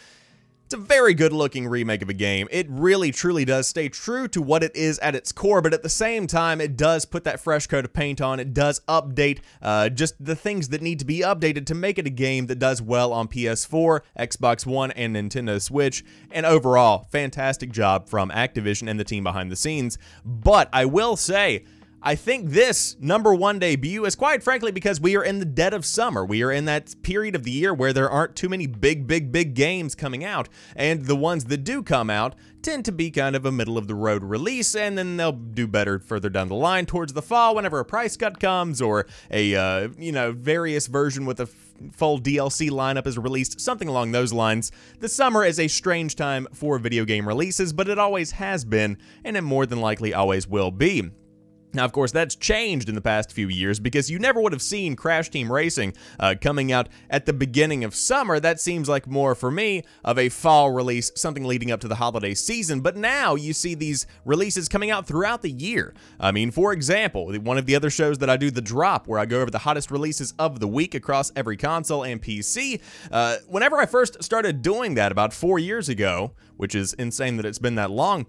it's 0.65 0.73
a 0.73 0.77
very 0.77 1.13
good 1.13 1.31
looking 1.31 1.67
remake 1.67 2.01
of 2.01 2.09
a 2.09 2.13
game. 2.13 2.47
It 2.49 2.65
really 2.67 3.11
truly 3.11 3.45
does 3.45 3.67
stay 3.67 3.87
true 3.87 4.27
to 4.29 4.41
what 4.41 4.63
it 4.63 4.75
is 4.75 4.97
at 4.97 5.13
its 5.13 5.31
core, 5.31 5.61
but 5.61 5.75
at 5.75 5.83
the 5.83 5.89
same 5.89 6.25
time, 6.25 6.59
it 6.59 6.75
does 6.75 7.05
put 7.05 7.23
that 7.25 7.39
fresh 7.39 7.67
coat 7.67 7.85
of 7.85 7.93
paint 7.93 8.19
on. 8.19 8.39
It 8.39 8.51
does 8.51 8.79
update 8.87 9.41
uh, 9.61 9.89
just 9.89 10.15
the 10.23 10.35
things 10.35 10.69
that 10.69 10.81
need 10.81 10.97
to 10.99 11.05
be 11.05 11.19
updated 11.19 11.67
to 11.67 11.75
make 11.75 11.99
it 11.99 12.07
a 12.07 12.09
game 12.11 12.47
that 12.47 12.57
does 12.57 12.81
well 12.81 13.13
on 13.13 13.27
PS4, 13.27 14.01
Xbox 14.17 14.65
One, 14.65 14.89
and 14.93 15.15
Nintendo 15.15 15.61
Switch. 15.61 16.03
And 16.31 16.47
overall, 16.47 17.07
fantastic 17.11 17.71
job 17.71 18.09
from 18.09 18.31
Activision 18.31 18.89
and 18.89 18.99
the 18.99 19.03
team 19.03 19.23
behind 19.23 19.51
the 19.51 19.55
scenes. 19.55 19.99
But 20.25 20.69
I 20.73 20.85
will 20.85 21.15
say, 21.15 21.65
I 22.07 22.13
think 22.13 22.51
this 22.51 22.95
number 22.99 23.33
one 23.33 23.57
debut 23.57 24.05
is 24.05 24.15
quite 24.15 24.43
frankly 24.43 24.71
because 24.71 25.01
we 25.01 25.15
are 25.17 25.23
in 25.23 25.39
the 25.39 25.45
dead 25.45 25.73
of 25.73 25.83
summer. 25.83 26.23
We 26.23 26.43
are 26.43 26.51
in 26.51 26.65
that 26.65 26.93
period 27.01 27.33
of 27.33 27.41
the 27.41 27.49
year 27.51 27.73
where 27.73 27.93
there 27.93 28.07
aren't 28.07 28.35
too 28.35 28.47
many 28.47 28.67
big, 28.67 29.07
big, 29.07 29.31
big 29.31 29.55
games 29.55 29.95
coming 29.95 30.23
out, 30.23 30.47
and 30.75 31.05
the 31.05 31.15
ones 31.15 31.45
that 31.45 31.63
do 31.63 31.81
come 31.81 32.11
out 32.11 32.35
tend 32.61 32.85
to 32.85 32.91
be 32.91 33.09
kind 33.09 33.35
of 33.35 33.43
a 33.43 33.51
middle 33.51 33.75
of 33.75 33.87
the 33.87 33.95
road 33.95 34.23
release, 34.23 34.75
and 34.75 34.99
then 34.99 35.17
they'll 35.17 35.31
do 35.31 35.65
better 35.65 35.97
further 35.97 36.29
down 36.29 36.47
the 36.47 36.53
line 36.53 36.85
towards 36.85 37.13
the 37.13 37.23
fall 37.23 37.55
whenever 37.55 37.79
a 37.79 37.85
price 37.85 38.15
cut 38.15 38.39
comes 38.39 38.83
or 38.83 39.07
a 39.31 39.55
uh, 39.55 39.87
you 39.97 40.11
know 40.11 40.31
various 40.31 40.85
version 40.85 41.25
with 41.25 41.39
a 41.39 41.47
full 41.91 42.19
DLC 42.19 42.69
lineup 42.69 43.07
is 43.07 43.17
released, 43.17 43.59
something 43.59 43.87
along 43.87 44.11
those 44.11 44.31
lines. 44.31 44.71
The 44.99 45.09
summer 45.09 45.43
is 45.43 45.59
a 45.59 45.67
strange 45.67 46.15
time 46.15 46.47
for 46.53 46.77
video 46.77 47.03
game 47.03 47.27
releases, 47.27 47.73
but 47.73 47.89
it 47.89 47.97
always 47.97 48.33
has 48.33 48.63
been, 48.63 48.99
and 49.23 49.35
it 49.35 49.41
more 49.41 49.65
than 49.65 49.81
likely 49.81 50.13
always 50.13 50.47
will 50.47 50.69
be. 50.69 51.09
Now, 51.75 51.83
of 51.83 51.91
course, 51.91 52.11
that's 52.11 52.35
changed 52.35 52.87
in 52.87 52.95
the 52.95 53.01
past 53.01 53.33
few 53.33 53.49
years 53.49 53.79
because 53.79 54.09
you 54.09 54.17
never 54.17 54.41
would 54.41 54.53
have 54.53 54.61
seen 54.61 54.95
Crash 54.95 55.29
Team 55.29 55.51
Racing 55.51 55.93
uh, 56.19 56.35
coming 56.39 56.71
out 56.71 56.87
at 57.09 57.25
the 57.25 57.33
beginning 57.33 57.83
of 57.83 57.93
summer. 57.93 58.39
That 58.39 58.61
seems 58.61 58.87
like 58.87 59.07
more 59.07 59.35
for 59.35 59.51
me 59.51 59.83
of 60.03 60.17
a 60.17 60.29
fall 60.29 60.71
release, 60.71 61.11
something 61.15 61.43
leading 61.43 61.71
up 61.71 61.81
to 61.81 61.87
the 61.89 61.95
holiday 61.95 62.33
season. 62.33 62.79
But 62.79 62.95
now 62.95 63.35
you 63.35 63.51
see 63.51 63.75
these 63.75 64.07
releases 64.23 64.69
coming 64.69 64.89
out 64.89 65.05
throughout 65.05 65.41
the 65.41 65.51
year. 65.51 65.93
I 66.17 66.31
mean, 66.31 66.49
for 66.49 66.71
example, 66.71 67.33
one 67.39 67.57
of 67.57 67.65
the 67.65 67.75
other 67.75 67.89
shows 67.89 68.19
that 68.19 68.29
I 68.29 68.37
do, 68.37 68.49
The 68.49 68.61
Drop, 68.61 69.07
where 69.07 69.19
I 69.19 69.25
go 69.25 69.41
over 69.41 69.51
the 69.51 69.59
hottest 69.59 69.91
releases 69.91 70.33
of 70.39 70.61
the 70.61 70.67
week 70.67 70.95
across 70.95 71.31
every 71.35 71.57
console 71.57 72.03
and 72.03 72.21
PC. 72.21 72.81
Uh, 73.11 73.37
whenever 73.47 73.75
I 73.77 73.85
first 73.85 74.23
started 74.23 74.61
doing 74.61 74.95
that 74.95 75.11
about 75.11 75.33
four 75.33 75.59
years 75.59 75.89
ago, 75.89 76.31
which 76.55 76.73
is 76.73 76.93
insane 76.93 77.35
that 77.35 77.45
it's 77.45 77.59
been 77.59 77.75
that 77.75 77.91
long, 77.91 78.27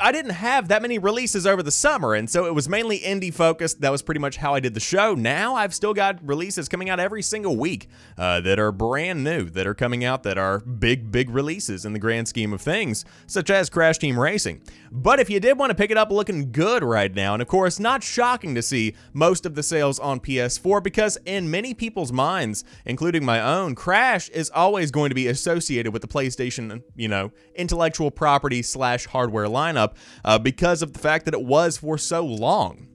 I 0.00 0.12
didn't 0.12 0.32
have 0.32 0.68
that 0.68 0.82
many 0.82 0.98
releases 0.98 1.46
over 1.46 1.62
the 1.62 1.70
summer, 1.70 2.14
and 2.14 2.28
so 2.28 2.46
it 2.46 2.54
was 2.54 2.68
mainly 2.68 3.00
indie 3.00 3.32
focused. 3.32 3.80
That 3.80 3.90
was 3.90 4.02
pretty 4.02 4.20
much 4.20 4.36
how 4.36 4.54
I 4.54 4.60
did 4.60 4.74
the 4.74 4.80
show. 4.80 5.14
Now 5.14 5.54
I've 5.54 5.74
still 5.74 5.94
got 5.94 6.18
releases 6.26 6.68
coming 6.68 6.90
out 6.90 7.00
every 7.00 7.22
single 7.22 7.56
week 7.56 7.88
uh, 8.18 8.40
that 8.42 8.58
are 8.58 8.72
brand 8.72 9.24
new, 9.24 9.48
that 9.50 9.66
are 9.66 9.74
coming 9.74 10.04
out 10.04 10.22
that 10.24 10.38
are 10.38 10.60
big, 10.60 11.10
big 11.10 11.30
releases 11.30 11.84
in 11.84 11.92
the 11.92 11.98
grand 11.98 12.28
scheme 12.28 12.52
of 12.52 12.60
things, 12.60 13.04
such 13.26 13.50
as 13.50 13.70
Crash 13.70 13.98
Team 13.98 14.18
Racing. 14.18 14.60
But 14.90 15.20
if 15.20 15.30
you 15.30 15.40
did 15.40 15.58
want 15.58 15.70
to 15.70 15.74
pick 15.74 15.90
it 15.90 15.96
up 15.96 16.10
looking 16.10 16.52
good 16.52 16.82
right 16.82 17.14
now, 17.14 17.34
and 17.34 17.42
of 17.42 17.48
course, 17.48 17.78
not 17.80 18.02
shocking 18.02 18.54
to 18.54 18.62
see 18.62 18.94
most 19.12 19.46
of 19.46 19.54
the 19.54 19.62
sales 19.62 19.98
on 19.98 20.20
PS4 20.20 20.82
because 20.82 21.18
in 21.24 21.50
many 21.50 21.74
people's 21.74 22.12
minds, 22.12 22.64
including 22.84 23.24
my 23.24 23.40
own, 23.40 23.74
Crash 23.74 24.28
is 24.30 24.50
always 24.50 24.90
going 24.90 25.10
to 25.10 25.14
be 25.14 25.28
associated 25.28 25.92
with 25.92 26.02
the 26.02 26.08
PlayStation, 26.08 26.82
you 26.94 27.08
know, 27.08 27.32
intellectual 27.54 28.10
property 28.10 28.62
slash 28.62 29.06
hardware 29.06 29.46
lineup 29.46 29.85
up 29.86 29.96
uh, 30.24 30.38
because 30.38 30.82
of 30.82 30.92
the 30.92 30.98
fact 30.98 31.24
that 31.24 31.34
it 31.34 31.42
was 31.42 31.78
for 31.78 31.96
so 31.96 32.24
long. 32.24 32.88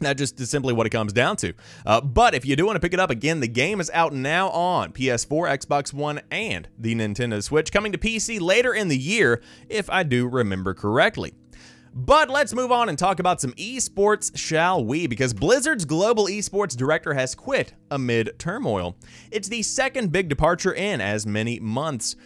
That 0.00 0.18
just 0.18 0.40
is 0.40 0.50
simply 0.50 0.72
what 0.72 0.86
it 0.86 0.90
comes 0.90 1.12
down 1.12 1.36
to. 1.36 1.52
Uh, 1.86 2.00
but 2.00 2.34
if 2.34 2.44
you 2.44 2.56
do 2.56 2.66
want 2.66 2.76
to 2.76 2.80
pick 2.80 2.92
it 2.92 2.98
up 2.98 3.10
again, 3.10 3.38
the 3.38 3.46
game 3.46 3.80
is 3.80 3.90
out 3.94 4.12
now 4.12 4.48
on 4.50 4.92
PS4, 4.92 5.58
Xbox 5.58 5.92
One, 5.92 6.20
and 6.30 6.68
the 6.76 6.94
Nintendo 6.94 7.40
Switch, 7.42 7.70
coming 7.70 7.92
to 7.92 7.98
PC 7.98 8.40
later 8.40 8.74
in 8.74 8.88
the 8.88 8.98
year, 8.98 9.40
if 9.68 9.88
I 9.90 10.02
do 10.02 10.26
remember 10.28 10.74
correctly. 10.74 11.34
But 11.94 12.30
let's 12.30 12.54
move 12.54 12.72
on 12.72 12.88
and 12.88 12.98
talk 12.98 13.20
about 13.20 13.40
some 13.40 13.52
esports, 13.52 14.36
shall 14.36 14.82
we? 14.82 15.06
Because 15.06 15.34
Blizzard's 15.34 15.84
global 15.84 16.26
esports 16.26 16.74
director 16.74 17.12
has 17.12 17.34
quit 17.34 17.74
amid 17.90 18.38
turmoil. 18.38 18.96
It's 19.30 19.48
the 19.48 19.62
second 19.62 20.10
big 20.10 20.28
departure 20.28 20.72
in 20.72 21.02
as 21.02 21.26
many 21.26 21.60
months. 21.60 22.16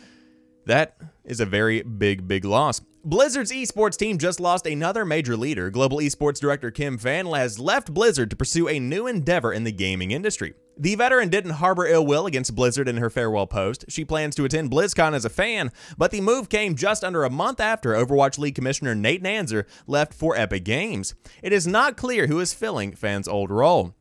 That 0.66 0.96
is 1.24 1.40
a 1.40 1.46
very 1.46 1.82
big, 1.82 2.28
big 2.28 2.44
loss. 2.44 2.80
Blizzard's 3.06 3.52
esports 3.52 3.96
team 3.96 4.18
just 4.18 4.40
lost 4.40 4.66
another 4.66 5.04
major 5.04 5.36
leader. 5.36 5.70
Global 5.70 5.98
esports 5.98 6.40
director 6.40 6.72
Kim 6.72 6.98
Fan 6.98 7.26
has 7.26 7.56
left 7.56 7.94
Blizzard 7.94 8.30
to 8.30 8.36
pursue 8.36 8.66
a 8.66 8.80
new 8.80 9.06
endeavor 9.06 9.52
in 9.52 9.62
the 9.62 9.70
gaming 9.70 10.10
industry. 10.10 10.54
The 10.76 10.96
veteran 10.96 11.28
didn't 11.28 11.52
harbor 11.52 11.86
ill 11.86 12.04
will 12.04 12.26
against 12.26 12.56
Blizzard 12.56 12.88
in 12.88 12.96
her 12.96 13.08
farewell 13.08 13.46
post. 13.46 13.84
She 13.88 14.04
plans 14.04 14.34
to 14.34 14.44
attend 14.44 14.72
BlizzCon 14.72 15.14
as 15.14 15.24
a 15.24 15.30
fan, 15.30 15.70
but 15.96 16.10
the 16.10 16.20
move 16.20 16.48
came 16.48 16.74
just 16.74 17.04
under 17.04 17.22
a 17.22 17.30
month 17.30 17.60
after 17.60 17.92
Overwatch 17.92 18.40
League 18.40 18.56
Commissioner 18.56 18.96
Nate 18.96 19.22
Nanzer 19.22 19.66
left 19.86 20.12
for 20.12 20.36
Epic 20.36 20.64
Games. 20.64 21.14
It 21.44 21.52
is 21.52 21.64
not 21.64 21.96
clear 21.96 22.26
who 22.26 22.40
is 22.40 22.54
filling 22.54 22.96
Fan's 22.96 23.28
old 23.28 23.52
role. 23.52 23.94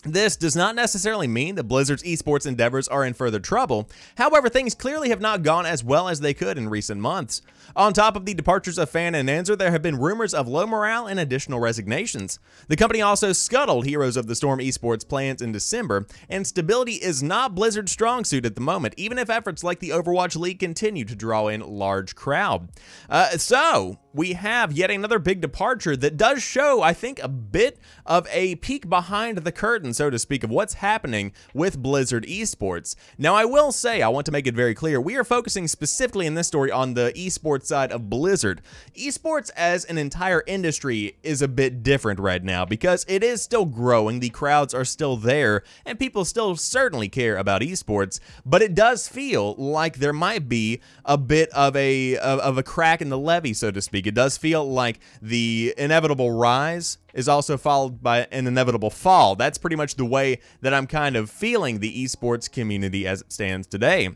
This 0.00 0.36
does 0.36 0.54
not 0.54 0.74
necessarily 0.74 1.26
mean 1.26 1.56
that 1.56 1.64
Blizzard's 1.64 2.02
esports 2.02 2.46
endeavors 2.46 2.88
are 2.88 3.04
in 3.04 3.14
further 3.14 3.40
trouble. 3.40 3.88
However, 4.16 4.48
things 4.48 4.74
clearly 4.74 5.08
have 5.08 5.20
not 5.20 5.42
gone 5.42 5.66
as 5.66 5.82
well 5.82 6.08
as 6.08 6.20
they 6.20 6.34
could 6.34 6.56
in 6.56 6.68
recent 6.68 7.00
months. 7.00 7.42
On 7.76 7.92
top 7.92 8.16
of 8.16 8.24
the 8.24 8.34
departures 8.34 8.78
of 8.78 8.90
Fan 8.90 9.14
and 9.14 9.28
Nanzer, 9.28 9.56
there 9.56 9.70
have 9.70 9.82
been 9.82 9.98
rumors 9.98 10.32
of 10.32 10.48
low 10.48 10.66
morale 10.66 11.06
and 11.06 11.20
additional 11.20 11.60
resignations. 11.60 12.38
The 12.68 12.76
company 12.76 13.02
also 13.02 13.32
scuttled 13.32 13.86
Heroes 13.86 14.16
of 14.16 14.26
the 14.26 14.34
Storm 14.34 14.60
esports 14.60 15.06
plans 15.06 15.42
in 15.42 15.52
December, 15.52 16.06
and 16.28 16.46
stability 16.46 16.94
is 16.94 17.22
not 17.22 17.54
Blizzard's 17.54 17.92
strong 17.92 18.24
suit 18.24 18.46
at 18.46 18.54
the 18.54 18.60
moment, 18.60 18.94
even 18.96 19.18
if 19.18 19.28
efforts 19.28 19.62
like 19.62 19.80
the 19.80 19.90
Overwatch 19.90 20.36
League 20.36 20.58
continue 20.58 21.04
to 21.04 21.14
draw 21.14 21.48
in 21.48 21.60
large 21.60 22.14
crowd. 22.14 22.68
Uh, 23.10 23.30
so, 23.36 23.98
we 24.18 24.32
have 24.32 24.72
yet 24.72 24.90
another 24.90 25.20
big 25.20 25.40
departure 25.40 25.96
that 25.96 26.16
does 26.16 26.42
show, 26.42 26.82
I 26.82 26.92
think, 26.92 27.20
a 27.20 27.28
bit 27.28 27.78
of 28.04 28.26
a 28.32 28.56
peek 28.56 28.88
behind 28.88 29.38
the 29.38 29.52
curtain, 29.52 29.94
so 29.94 30.10
to 30.10 30.18
speak, 30.18 30.42
of 30.42 30.50
what's 30.50 30.74
happening 30.74 31.30
with 31.54 31.80
Blizzard 31.80 32.26
esports. 32.26 32.96
Now, 33.16 33.36
I 33.36 33.44
will 33.44 33.70
say, 33.70 34.02
I 34.02 34.08
want 34.08 34.26
to 34.26 34.32
make 34.32 34.48
it 34.48 34.56
very 34.56 34.74
clear, 34.74 35.00
we 35.00 35.14
are 35.14 35.22
focusing 35.22 35.68
specifically 35.68 36.26
in 36.26 36.34
this 36.34 36.48
story 36.48 36.68
on 36.68 36.94
the 36.94 37.12
esports 37.14 37.66
side 37.66 37.92
of 37.92 38.10
Blizzard. 38.10 38.60
Esports 38.96 39.52
as 39.56 39.84
an 39.84 39.98
entire 39.98 40.42
industry 40.48 41.16
is 41.22 41.40
a 41.40 41.46
bit 41.46 41.84
different 41.84 42.18
right 42.18 42.42
now 42.42 42.64
because 42.64 43.06
it 43.06 43.22
is 43.22 43.40
still 43.40 43.66
growing, 43.66 44.18
the 44.18 44.30
crowds 44.30 44.74
are 44.74 44.84
still 44.84 45.16
there, 45.16 45.62
and 45.86 45.96
people 45.96 46.24
still 46.24 46.56
certainly 46.56 47.08
care 47.08 47.36
about 47.36 47.62
esports, 47.62 48.18
but 48.44 48.62
it 48.62 48.74
does 48.74 49.06
feel 49.06 49.54
like 49.54 49.98
there 49.98 50.12
might 50.12 50.48
be 50.48 50.80
a 51.04 51.16
bit 51.16 51.50
of 51.50 51.76
a 51.76 52.16
of, 52.16 52.58
a 52.58 52.64
crack 52.64 53.00
in 53.00 53.10
the 53.10 53.18
levee, 53.18 53.54
so 53.54 53.70
to 53.70 53.80
speak. 53.80 54.07
It 54.08 54.14
does 54.14 54.36
feel 54.36 54.68
like 54.68 55.00
the 55.22 55.74
inevitable 55.76 56.30
rise 56.30 56.98
is 57.14 57.28
also 57.28 57.56
followed 57.56 58.02
by 58.02 58.26
an 58.32 58.46
inevitable 58.46 58.90
fall. 58.90 59.36
That's 59.36 59.58
pretty 59.58 59.76
much 59.76 59.94
the 59.96 60.04
way 60.04 60.40
that 60.62 60.74
I'm 60.74 60.86
kind 60.86 61.14
of 61.14 61.30
feeling 61.30 61.80
the 61.80 62.04
esports 62.04 62.50
community 62.50 63.06
as 63.06 63.20
it 63.20 63.32
stands 63.32 63.66
today. 63.66 64.10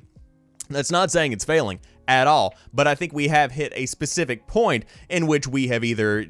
That's 0.71 0.91
not 0.91 1.11
saying 1.11 1.33
it's 1.33 1.45
failing 1.45 1.81
at 2.09 2.27
all, 2.27 2.55
but 2.73 2.87
I 2.87 2.95
think 2.95 3.13
we 3.13 3.29
have 3.29 3.53
hit 3.53 3.73
a 3.75 3.87
specific 3.87 4.47
point 4.47 4.85
in 5.09 5.27
which 5.27 5.47
we 5.47 5.69
have 5.69 5.85
either 5.85 6.27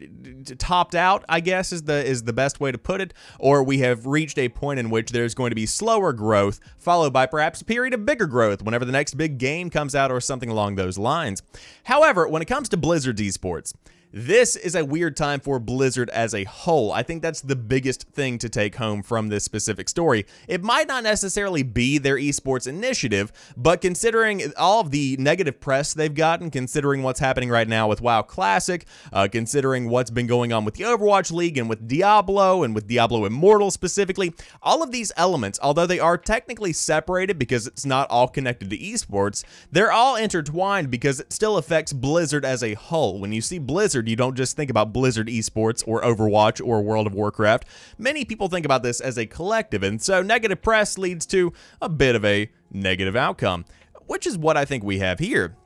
topped 0.59 0.95
out, 0.95 1.25
I 1.29 1.41
guess 1.41 1.73
is 1.73 1.85
the 1.85 2.05
is 2.05 2.25
the 2.25 2.33
best 2.33 2.61
way 2.61 2.73
to 2.73 2.79
put 2.79 3.01
it, 3.01 3.15
or 3.39 3.63
we 3.63 3.79
have 3.79 4.07
reached 4.07 4.39
a 4.39 4.49
point 4.49 4.79
in 4.79 4.91
which 4.91 5.11
there's 5.11 5.35
going 5.35 5.51
to 5.51 5.57
be 5.57 5.67
slower 5.67 6.13
growth 6.13 6.61
followed 6.79 7.13
by 7.13 7.27
perhaps 7.27 7.61
a 7.61 7.65
period 7.65 7.95
of 7.95 8.07
bigger 8.07 8.27
growth 8.27 8.63
whenever 8.63 8.85
the 8.85 8.93
next 8.93 9.15
big 9.15 9.39
game 9.39 9.71
comes 9.71 9.95
out 9.95 10.11
or 10.11 10.21
something 10.21 10.49
along 10.49 10.75
those 10.75 10.99
lines. 10.99 11.43
However, 11.85 12.29
when 12.29 12.43
it 12.43 12.47
comes 12.47 12.69
to 12.71 12.77
Blizzard 12.77 13.19
esports, 13.19 13.75
this 14.13 14.57
is 14.57 14.75
a 14.75 14.85
weird 14.85 15.17
time 15.17 15.41
for 15.41 15.59
Blizzard 15.59 16.11
as 16.11 16.35
a 16.35 16.45
whole. 16.45 16.93
I 16.93 17.03
think 17.03 17.23
that's 17.23 17.41
the 17.41 17.57
biggest 17.57 18.09
thing 18.09 18.37
to 18.39 18.49
take 18.49 18.77
home 18.77 19.03
from 19.03 19.29
this 19.29 19.45
specific 19.45 19.89
story. 19.89 20.27
It 20.47 20.63
might 20.63 20.87
not 20.87 21.03
necessarily 21.03 21.63
be 21.63 21.97
their 21.97 22.17
esports 22.17 22.67
initiative, 22.67 23.33
but 23.57 23.81
considering 23.81 24.53
all 24.59 24.81
of 24.81 24.91
the 24.91 25.17
negative 25.19 25.61
press 25.61 25.95
they've 25.95 26.15
gotten, 26.15 26.51
considering 26.51 27.03
what's 27.03 27.21
happening 27.21 27.49
right 27.49 27.67
now 27.67 27.89
with 27.89 28.03
WoW 28.03 28.21
Classic, 28.21 28.85
uh, 29.15 29.29
considering 29.33 29.89
what's 29.89 30.11
been 30.11 30.27
going 30.27 30.53
on 30.53 30.67
with 30.67 30.75
the 30.75 30.85
Overwatch 30.85 31.33
League 31.33 31.57
and 31.57 31.69
with 31.69 31.89
Diablo 31.89 32.63
and 32.63 32.75
with 32.75 32.87
Diablo 32.87 33.25
Immortal 33.25 33.71
specifically, 33.71 34.35
all 34.63 34.83
of 34.83 34.91
these 34.91 35.11
elements, 35.17 35.59
although 35.63 35.87
they 35.87 35.99
are 35.99 36.19
technically 36.19 36.75
separated 36.75 37.39
because 37.39 37.67
it's 37.67 37.87
not 37.87 38.11
all 38.11 38.29
connected 38.29 38.69
to 38.69 38.77
esports, 38.77 39.43
they're 39.71 39.93
all 39.93 40.17
intertwined 40.17 40.91
because 40.91 41.21
it 41.21 41.33
still 41.33 41.57
affects 41.57 41.95
Blizzard 41.95 42.45
as 42.45 42.63
a 42.63 42.75
whole. 42.75 43.19
When 43.19 43.33
you 43.33 43.41
see 43.41 43.59
Blizzard, 43.59 44.02
Blizzard, 44.03 44.11
you 44.11 44.17
don't 44.17 44.37
just 44.37 44.57
think 44.57 44.69
about 44.69 44.93
Blizzard 44.93 45.29
Esports 45.29 45.87
or 45.87 46.03
Overwatch 46.03 46.65
or 46.65 46.83
World 46.83 47.07
of 47.07 47.15
Warcraft. 47.15 47.65
Many 47.99 48.25
people 48.25 48.49
think 48.49 48.67
about 48.67 48.83
this 48.83 49.01
as 49.01 49.17
a 49.17 49.27
collective, 49.27 49.85
and 49.85 50.03
so 50.03 50.23
negative 50.23 50.61
press 50.61 50.99
leads 50.99 51.25
to 51.27 51.53
a 51.81 51.89
bit 51.89 52.17
of 52.17 52.25
a 52.25 52.51
negative 52.73 53.15
outcome, 53.15 53.65
which 54.07 54.27
is 54.27 54.37
what 54.37 54.57
I 54.57 54.65
think 54.65 54.83
we 54.83 54.99
have 54.99 55.21
here. 55.21 55.57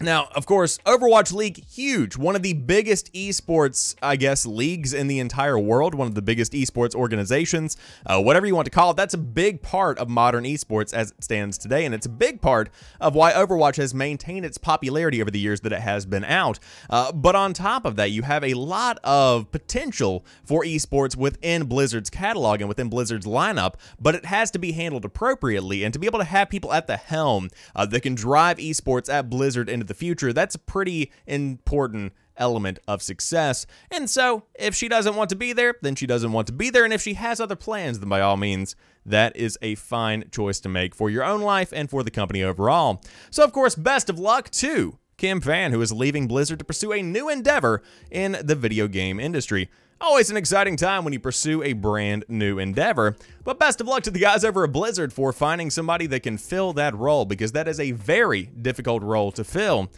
Now, 0.00 0.28
of 0.36 0.46
course, 0.46 0.78
Overwatch 0.86 1.32
League, 1.32 1.64
huge. 1.64 2.16
One 2.16 2.36
of 2.36 2.42
the 2.42 2.52
biggest 2.52 3.12
esports, 3.14 3.96
I 4.00 4.14
guess, 4.14 4.46
leagues 4.46 4.94
in 4.94 5.08
the 5.08 5.18
entire 5.18 5.58
world. 5.58 5.92
One 5.92 6.06
of 6.06 6.14
the 6.14 6.22
biggest 6.22 6.52
esports 6.52 6.94
organizations. 6.94 7.76
Uh, 8.06 8.22
whatever 8.22 8.46
you 8.46 8.54
want 8.54 8.66
to 8.66 8.70
call 8.70 8.92
it, 8.92 8.96
that's 8.96 9.14
a 9.14 9.18
big 9.18 9.60
part 9.60 9.98
of 9.98 10.08
modern 10.08 10.44
esports 10.44 10.94
as 10.94 11.10
it 11.10 11.24
stands 11.24 11.58
today. 11.58 11.84
And 11.84 11.96
it's 11.96 12.06
a 12.06 12.10
big 12.10 12.40
part 12.40 12.70
of 13.00 13.16
why 13.16 13.32
Overwatch 13.32 13.74
has 13.74 13.92
maintained 13.92 14.46
its 14.46 14.56
popularity 14.56 15.20
over 15.20 15.32
the 15.32 15.40
years 15.40 15.62
that 15.62 15.72
it 15.72 15.80
has 15.80 16.06
been 16.06 16.24
out. 16.24 16.60
Uh, 16.88 17.10
but 17.10 17.34
on 17.34 17.52
top 17.52 17.84
of 17.84 17.96
that, 17.96 18.12
you 18.12 18.22
have 18.22 18.44
a 18.44 18.54
lot 18.54 19.00
of 19.02 19.50
potential 19.50 20.24
for 20.44 20.62
esports 20.62 21.16
within 21.16 21.64
Blizzard's 21.64 22.08
catalog 22.08 22.60
and 22.60 22.68
within 22.68 22.88
Blizzard's 22.88 23.26
lineup. 23.26 23.74
But 24.00 24.14
it 24.14 24.26
has 24.26 24.52
to 24.52 24.60
be 24.60 24.70
handled 24.70 25.04
appropriately. 25.04 25.82
And 25.82 25.92
to 25.92 25.98
be 25.98 26.06
able 26.06 26.20
to 26.20 26.24
have 26.24 26.48
people 26.48 26.72
at 26.72 26.86
the 26.86 26.96
helm 26.96 27.50
uh, 27.74 27.84
that 27.86 28.02
can 28.02 28.14
drive 28.14 28.58
esports 28.58 29.12
at 29.12 29.28
Blizzard 29.28 29.68
into 29.68 29.87
the 29.88 29.94
future, 29.94 30.32
that's 30.32 30.54
a 30.54 30.58
pretty 30.58 31.10
important 31.26 32.12
element 32.36 32.78
of 32.86 33.02
success. 33.02 33.66
And 33.90 34.08
so, 34.08 34.44
if 34.54 34.74
she 34.74 34.88
doesn't 34.88 35.16
want 35.16 35.30
to 35.30 35.36
be 35.36 35.52
there, 35.52 35.74
then 35.82 35.94
she 35.94 36.06
doesn't 36.06 36.32
want 36.32 36.46
to 36.46 36.52
be 36.52 36.70
there. 36.70 36.84
And 36.84 36.92
if 36.92 37.02
she 37.02 37.14
has 37.14 37.40
other 37.40 37.56
plans, 37.56 37.98
then 37.98 38.08
by 38.08 38.20
all 38.20 38.36
means, 38.36 38.76
that 39.04 39.36
is 39.36 39.58
a 39.62 39.74
fine 39.74 40.24
choice 40.30 40.60
to 40.60 40.68
make 40.68 40.94
for 40.94 41.10
your 41.10 41.24
own 41.24 41.40
life 41.40 41.72
and 41.72 41.90
for 41.90 42.02
the 42.02 42.10
company 42.10 42.42
overall. 42.42 43.02
So, 43.30 43.42
of 43.44 43.52
course, 43.52 43.74
best 43.74 44.08
of 44.08 44.18
luck 44.18 44.50
to 44.50 44.98
Kim 45.16 45.40
Fan, 45.40 45.72
who 45.72 45.80
is 45.80 45.92
leaving 45.92 46.28
Blizzard 46.28 46.60
to 46.60 46.64
pursue 46.64 46.92
a 46.92 47.02
new 47.02 47.28
endeavor 47.28 47.82
in 48.10 48.38
the 48.42 48.54
video 48.54 48.86
game 48.86 49.18
industry. 49.18 49.68
Always 50.00 50.30
an 50.30 50.36
exciting 50.36 50.76
time 50.76 51.02
when 51.02 51.12
you 51.12 51.18
pursue 51.18 51.60
a 51.64 51.72
brand 51.72 52.24
new 52.28 52.60
endeavor. 52.60 53.16
But 53.42 53.58
best 53.58 53.80
of 53.80 53.88
luck 53.88 54.04
to 54.04 54.12
the 54.12 54.20
guys 54.20 54.44
over 54.44 54.62
at 54.62 54.70
Blizzard 54.70 55.12
for 55.12 55.32
finding 55.32 55.70
somebody 55.70 56.06
that 56.06 56.22
can 56.22 56.38
fill 56.38 56.72
that 56.74 56.94
role 56.94 57.24
because 57.24 57.50
that 57.52 57.66
is 57.66 57.80
a 57.80 57.90
very 57.90 58.44
difficult 58.44 59.02
role 59.02 59.32
to 59.32 59.42
fill. 59.42 59.90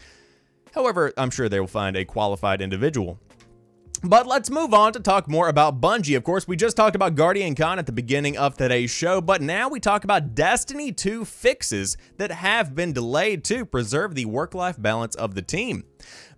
However, 0.73 1.13
I'm 1.17 1.29
sure 1.29 1.47
they 1.47 1.59
will 1.59 1.67
find 1.67 1.95
a 1.95 2.03
qualified 2.03 2.61
individual. 2.61 3.19
But 4.03 4.25
let's 4.25 4.49
move 4.49 4.73
on 4.73 4.93
to 4.93 4.99
talk 4.99 5.27
more 5.27 5.47
about 5.47 5.79
Bungie. 5.79 6.17
Of 6.17 6.23
course, 6.23 6.47
we 6.47 6.55
just 6.55 6.75
talked 6.75 6.95
about 6.95 7.13
Guardian 7.13 7.53
Con 7.53 7.77
at 7.77 7.85
the 7.85 7.91
beginning 7.91 8.35
of 8.35 8.57
today's 8.57 8.89
show, 8.89 9.21
but 9.21 9.43
now 9.43 9.69
we 9.69 9.79
talk 9.79 10.03
about 10.03 10.33
Destiny 10.33 10.91
2 10.91 11.23
fixes 11.23 11.97
that 12.17 12.31
have 12.31 12.73
been 12.73 12.93
delayed 12.93 13.43
to 13.43 13.63
preserve 13.63 14.15
the 14.15 14.25
work 14.25 14.55
life 14.55 14.81
balance 14.81 15.13
of 15.13 15.35
the 15.35 15.43
team. 15.43 15.83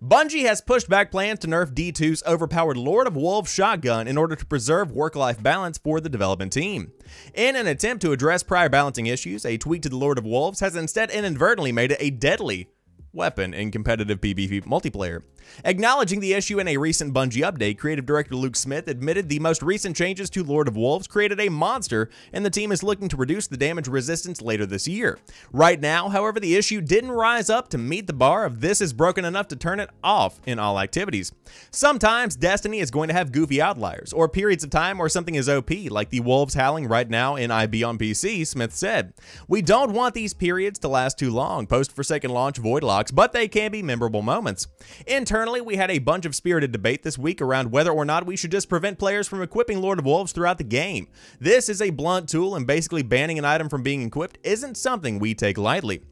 Bungie 0.02 0.44
has 0.44 0.60
pushed 0.60 0.90
back 0.90 1.10
plans 1.10 1.38
to 1.38 1.46
nerf 1.46 1.72
D2's 1.72 2.22
overpowered 2.26 2.76
Lord 2.76 3.06
of 3.06 3.16
Wolves 3.16 3.50
shotgun 3.50 4.08
in 4.08 4.18
order 4.18 4.36
to 4.36 4.44
preserve 4.44 4.92
work 4.92 5.16
life 5.16 5.42
balance 5.42 5.78
for 5.78 6.00
the 6.00 6.10
development 6.10 6.52
team. 6.52 6.92
In 7.32 7.56
an 7.56 7.66
attempt 7.66 8.02
to 8.02 8.12
address 8.12 8.42
prior 8.42 8.68
balancing 8.68 9.06
issues, 9.06 9.46
a 9.46 9.56
tweak 9.56 9.80
to 9.82 9.88
the 9.88 9.96
Lord 9.96 10.18
of 10.18 10.26
Wolves 10.26 10.60
has 10.60 10.76
instead 10.76 11.10
inadvertently 11.10 11.72
made 11.72 11.92
it 11.92 11.98
a 12.02 12.10
deadly 12.10 12.68
weapon 13.14 13.54
in 13.54 13.70
competitive 13.70 14.20
PvP 14.20 14.64
multiplayer. 14.64 15.22
Acknowledging 15.64 16.20
the 16.20 16.32
issue 16.32 16.58
in 16.58 16.68
a 16.68 16.76
recent 16.76 17.12
Bungie 17.14 17.42
update, 17.42 17.78
creative 17.78 18.06
director 18.06 18.34
Luke 18.34 18.56
Smith 18.56 18.88
admitted 18.88 19.28
the 19.28 19.38
most 19.38 19.62
recent 19.62 19.96
changes 19.96 20.30
to 20.30 20.42
Lord 20.42 20.68
of 20.68 20.76
Wolves 20.76 21.06
created 21.06 21.40
a 21.40 21.48
monster, 21.48 22.08
and 22.32 22.44
the 22.44 22.50
team 22.50 22.72
is 22.72 22.82
looking 22.82 23.08
to 23.08 23.16
reduce 23.16 23.46
the 23.46 23.56
damage 23.56 23.86
resistance 23.86 24.40
later 24.40 24.66
this 24.66 24.88
year. 24.88 25.18
Right 25.52 25.80
now, 25.80 26.08
however, 26.08 26.40
the 26.40 26.56
issue 26.56 26.80
didn't 26.80 27.12
rise 27.12 27.50
up 27.50 27.68
to 27.70 27.78
meet 27.78 28.06
the 28.06 28.12
bar 28.12 28.44
of 28.44 28.60
this 28.60 28.80
is 28.80 28.92
broken 28.92 29.24
enough 29.24 29.48
to 29.48 29.56
turn 29.56 29.80
it 29.80 29.90
off 30.02 30.40
in 30.46 30.58
all 30.58 30.80
activities. 30.80 31.32
Sometimes 31.70 32.36
Destiny 32.36 32.80
is 32.80 32.90
going 32.90 33.08
to 33.08 33.14
have 33.14 33.32
goofy 33.32 33.60
outliers, 33.60 34.12
or 34.12 34.28
periods 34.28 34.64
of 34.64 34.70
time 34.70 34.98
where 34.98 35.08
something 35.08 35.34
is 35.34 35.48
OP, 35.48 35.70
like 35.90 36.10
the 36.10 36.20
wolves 36.20 36.54
howling 36.54 36.88
right 36.88 37.08
now 37.08 37.36
in 37.36 37.50
IB 37.50 37.84
on 37.84 37.98
PC, 37.98 38.46
Smith 38.46 38.74
said. 38.74 39.12
We 39.46 39.62
don't 39.62 39.92
want 39.92 40.14
these 40.14 40.34
periods 40.34 40.78
to 40.80 40.88
last 40.88 41.18
too 41.18 41.30
long, 41.30 41.66
post-Forsaken 41.66 42.30
launch 42.30 42.58
void 42.58 42.82
but 43.10 43.32
they 43.32 43.48
can 43.48 43.70
be 43.70 43.82
memorable 43.82 44.22
moments. 44.22 44.66
Internally, 45.06 45.60
we 45.60 45.76
had 45.76 45.90
a 45.90 45.98
bunch 45.98 46.24
of 46.24 46.34
spirited 46.34 46.72
debate 46.72 47.02
this 47.02 47.18
week 47.18 47.40
around 47.40 47.70
whether 47.70 47.90
or 47.90 48.04
not 48.04 48.26
we 48.26 48.36
should 48.36 48.50
just 48.50 48.68
prevent 48.68 48.98
players 48.98 49.28
from 49.28 49.42
equipping 49.42 49.80
Lord 49.80 49.98
of 49.98 50.04
Wolves 50.04 50.32
throughout 50.32 50.58
the 50.58 50.64
game. 50.64 51.08
This 51.40 51.68
is 51.68 51.80
a 51.80 51.90
blunt 51.90 52.28
tool, 52.28 52.54
and 52.54 52.66
basically 52.66 53.02
banning 53.02 53.38
an 53.38 53.44
item 53.44 53.68
from 53.68 53.82
being 53.82 54.02
equipped 54.02 54.38
isn't 54.42 54.76
something 54.76 55.18
we 55.18 55.34
take 55.34 55.58
lightly. 55.58 56.02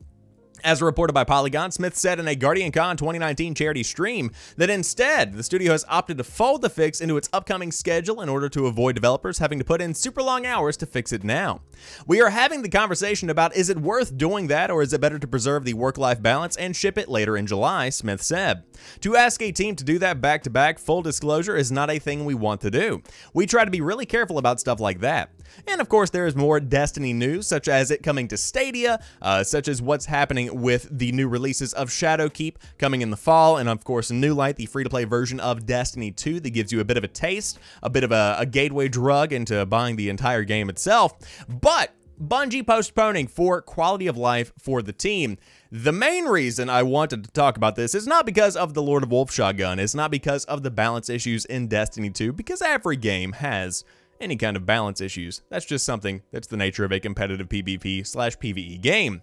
As 0.65 0.81
reported 0.81 1.13
by 1.13 1.25
Polygon, 1.25 1.73
Smith 1.73 1.97
said 1.97 2.21
in 2.21 2.29
a 2.29 2.37
Guardian 2.37 2.71
Con 2.71 2.97
2019 2.97 3.53
charity 3.53 3.83
stream 3.83 4.31
that 4.57 4.71
instead, 4.71 5.33
the 5.33 5.43
studio 5.43 5.73
has 5.73 5.85
opted 5.89 6.19
to 6.19 6.25
fold 6.25 6.63
the 6.63 6.71
fix 6.71 7.01
into 7.01 7.17
its 7.17 7.29
upcoming 7.33 7.73
schedule 7.73 8.21
in 8.21 8.29
order 8.29 8.49
to 8.51 8.69
avoid 8.69 8.95
developers 8.95 9.39
having 9.39 9.59
to 9.59 9.65
put 9.65 9.83
in 9.83 9.93
super 9.93 10.23
long 10.23 10.47
hours 10.47 10.77
to 10.77 10.87
fix 10.87 11.13
it 11.13 11.25
now. 11.25 11.63
We 12.07 12.21
are 12.21 12.31
having 12.31 12.63
the 12.63 12.69
conversation 12.69 13.29
about 13.29 13.57
is 13.57 13.71
it 13.71 13.79
worth 13.79 14.17
doing 14.17 14.47
that 14.49 14.71
or 14.71 14.83
is 14.83 14.93
it 14.93 15.01
better 15.01 15.19
to 15.19 15.27
preserve 15.27 15.65
the 15.65 15.75
work-life 15.75 16.23
balance 16.23 16.57
and 16.57 16.77
ship 16.77 16.97
it 16.97 17.09
later 17.09 17.37
in 17.37 17.49
July, 17.49 17.89
Smith 17.89 18.23
said. 18.23 18.63
To 19.01 19.17
ask 19.17 19.43
a 19.43 19.51
team 19.51 19.75
to 19.75 19.85
do 19.85 19.99
that 19.99 20.21
back-to-back, 20.21 20.77
-back, 20.77 20.81
full 20.81 21.03
disclosure, 21.03 21.57
is 21.57 21.73
not 21.73 21.91
a 21.91 21.99
thing 21.99 22.25
we 22.25 22.35
want 22.35 22.61
to 22.61 22.71
do. 22.71 23.03
We 23.35 23.47
try 23.47 23.65
to 23.65 23.71
be 23.71 23.81
really 23.81 24.07
careful 24.07 24.39
about 24.39 24.61
stuff 24.61 24.79
like 24.79 25.01
that. 25.01 25.31
And 25.67 25.81
of 25.81 25.89
course, 25.89 26.11
there 26.11 26.27
is 26.27 26.35
more 26.35 26.61
Destiny 26.61 27.13
news, 27.13 27.47
such 27.47 27.69
as 27.69 27.91
it 27.91 28.03
coming 28.03 28.29
to 28.29 28.37
Stadia, 28.37 29.03
uh, 29.21 29.45
such 29.45 29.69
as 29.69 29.81
what's 29.83 30.07
happening 30.07 30.63
with 30.63 30.89
the 30.91 31.13
new 31.13 31.29
releases 31.29 31.73
of 31.73 31.89
Shadowkeep 31.89 32.57
coming 32.79 33.03
in 33.03 33.11
the 33.11 33.17
fall, 33.17 33.57
and 33.57 33.69
of 33.69 33.85
course, 33.85 34.11
New 34.11 34.35
Light, 34.35 34.57
the 34.57 34.67
free 34.67 34.85
to 34.85 34.91
play 34.91 35.05
version 35.05 35.41
of 35.41 35.67
Destiny 35.67 36.11
2 36.11 36.41
that 36.41 36.51
gives 36.51 36.73
you 36.73 36.81
a 36.81 36.85
bit 36.85 36.97
of 36.97 37.05
a 37.05 37.09
taste, 37.09 37.59
a 37.83 37.91
bit 37.91 38.05
of 38.05 38.13
a, 38.13 38.37
a 38.39 38.47
gateway 38.47 38.89
drug 38.89 39.33
into 39.33 39.65
buying 39.67 39.97
the 39.97 40.09
entire 40.09 40.45
game 40.45 40.69
itself. 40.69 41.15
But 41.49 41.93
Bungie 42.23 42.67
postponing 42.67 43.27
for 43.27 43.61
quality 43.61 44.07
of 44.07 44.17
life 44.17 44.53
for 44.59 44.81
the 44.83 44.93
team. 44.93 45.39
The 45.73 45.93
main 45.93 46.27
reason 46.27 46.69
I 46.69 46.83
wanted 46.83 47.25
to 47.25 47.31
talk 47.31 47.57
about 47.57 47.75
this 47.75 47.95
is 47.95 48.07
not 48.07 48.27
because 48.27 48.57
of 48.57 48.75
the 48.75 48.83
Lord 48.83 49.03
of 49.03 49.11
Wolf 49.11 49.33
shotgun, 49.33 49.79
it's 49.79 49.95
not 49.95 50.11
because 50.11 50.45
of 50.45 50.63
the 50.63 50.71
balance 50.71 51.09
issues 51.09 51.45
in 51.47 51.67
Destiny 51.67 52.11
2, 52.11 52.33
because 52.33 52.63
every 52.63 52.97
game 52.97 53.33
has 53.33 53.85
any 54.23 54.37
kind 54.37 54.57
of 54.57 54.65
balance 54.65 55.01
issues. 55.01 55.43
That's 55.51 55.67
just 55.67 55.85
something 55.85 56.23
that's 56.31 56.47
the 56.47 56.57
nature 56.57 56.85
of 56.85 56.93
a 56.93 57.01
competitive 57.01 57.49
PvP 57.49 58.07
slash 58.07 58.39
PvE 58.39 58.81
game. 58.81 59.23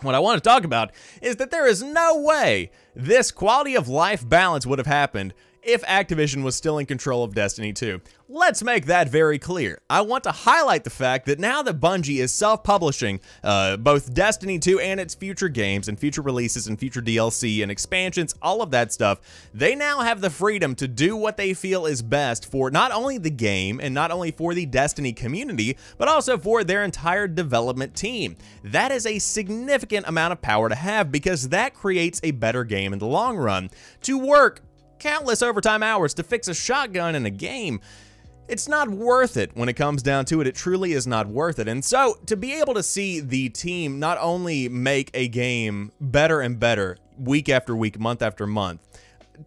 What 0.00 0.14
I 0.14 0.18
want 0.18 0.42
to 0.42 0.48
talk 0.48 0.64
about 0.64 0.90
is 1.20 1.36
that 1.36 1.50
there 1.50 1.66
is 1.66 1.82
no 1.82 2.20
way 2.20 2.70
this 2.96 3.30
quality 3.30 3.76
of 3.76 3.88
life 3.88 4.28
balance 4.28 4.66
would 4.66 4.78
have 4.78 4.86
happened 4.86 5.34
if 5.62 5.82
Activision 5.82 6.42
was 6.42 6.56
still 6.56 6.78
in 6.78 6.86
control 6.86 7.22
of 7.24 7.34
Destiny 7.34 7.72
2. 7.72 8.00
Let's 8.28 8.62
make 8.62 8.86
that 8.86 9.10
very 9.10 9.38
clear. 9.38 9.80
I 9.90 10.00
want 10.00 10.24
to 10.24 10.32
highlight 10.32 10.84
the 10.84 10.90
fact 10.90 11.26
that 11.26 11.38
now 11.38 11.62
that 11.62 11.80
Bungie 11.80 12.18
is 12.18 12.32
self-publishing 12.32 13.20
uh, 13.44 13.76
both 13.76 14.14
Destiny 14.14 14.58
2 14.58 14.80
and 14.80 14.98
its 14.98 15.14
future 15.14 15.50
games 15.50 15.86
and 15.86 15.98
future 15.98 16.22
releases 16.22 16.66
and 16.66 16.78
future 16.78 17.02
DLC 17.02 17.62
and 17.62 17.70
expansions, 17.70 18.34
all 18.40 18.62
of 18.62 18.70
that 18.70 18.90
stuff, 18.90 19.20
they 19.52 19.74
now 19.74 20.00
have 20.00 20.20
the 20.22 20.30
freedom 20.30 20.74
to 20.76 20.88
do 20.88 21.14
what 21.14 21.36
they 21.36 21.52
feel 21.52 21.84
is 21.84 22.00
best 22.00 22.50
for 22.50 22.70
not 22.70 22.90
only 22.90 23.18
the 23.18 23.30
game 23.30 23.80
and 23.80 23.94
not 23.94 24.10
only 24.10 24.30
for 24.30 24.54
the 24.54 24.64
Destiny 24.64 25.12
community, 25.12 25.76
but 25.98 26.08
also 26.08 26.38
for 26.38 26.64
their 26.64 26.82
entire 26.84 27.28
development 27.28 27.94
team. 27.94 28.36
That 28.64 28.92
is 28.92 29.04
a 29.04 29.18
significant 29.18 30.08
amount 30.08 30.32
of 30.32 30.40
power 30.40 30.70
to 30.70 30.74
have 30.74 31.12
because 31.12 31.50
that 31.50 31.74
creates 31.74 32.18
a 32.22 32.30
better 32.30 32.64
game 32.64 32.94
in 32.94 32.98
the 32.98 33.06
long 33.06 33.36
run. 33.36 33.68
To 34.02 34.18
work 34.18 34.62
countless 35.02 35.42
overtime 35.42 35.82
hours 35.82 36.14
to 36.14 36.22
fix 36.22 36.46
a 36.46 36.54
shotgun 36.54 37.16
in 37.16 37.26
a 37.26 37.30
game. 37.30 37.80
It's 38.46 38.68
not 38.68 38.88
worth 38.88 39.36
it 39.36 39.50
when 39.54 39.68
it 39.68 39.74
comes 39.74 40.00
down 40.02 40.26
to 40.26 40.40
it. 40.40 40.46
It 40.46 40.54
truly 40.54 40.92
is 40.92 41.08
not 41.08 41.26
worth 41.26 41.58
it. 41.58 41.66
And 41.66 41.84
so 41.84 42.18
to 42.26 42.36
be 42.36 42.52
able 42.54 42.74
to 42.74 42.82
see 42.82 43.18
the 43.18 43.48
team 43.48 43.98
not 43.98 44.18
only 44.20 44.68
make 44.68 45.10
a 45.12 45.26
game 45.26 45.90
better 46.00 46.40
and 46.40 46.58
better 46.58 46.98
week 47.18 47.48
after 47.48 47.74
week, 47.74 47.98
month 47.98 48.22
after 48.22 48.46
month, 48.46 48.80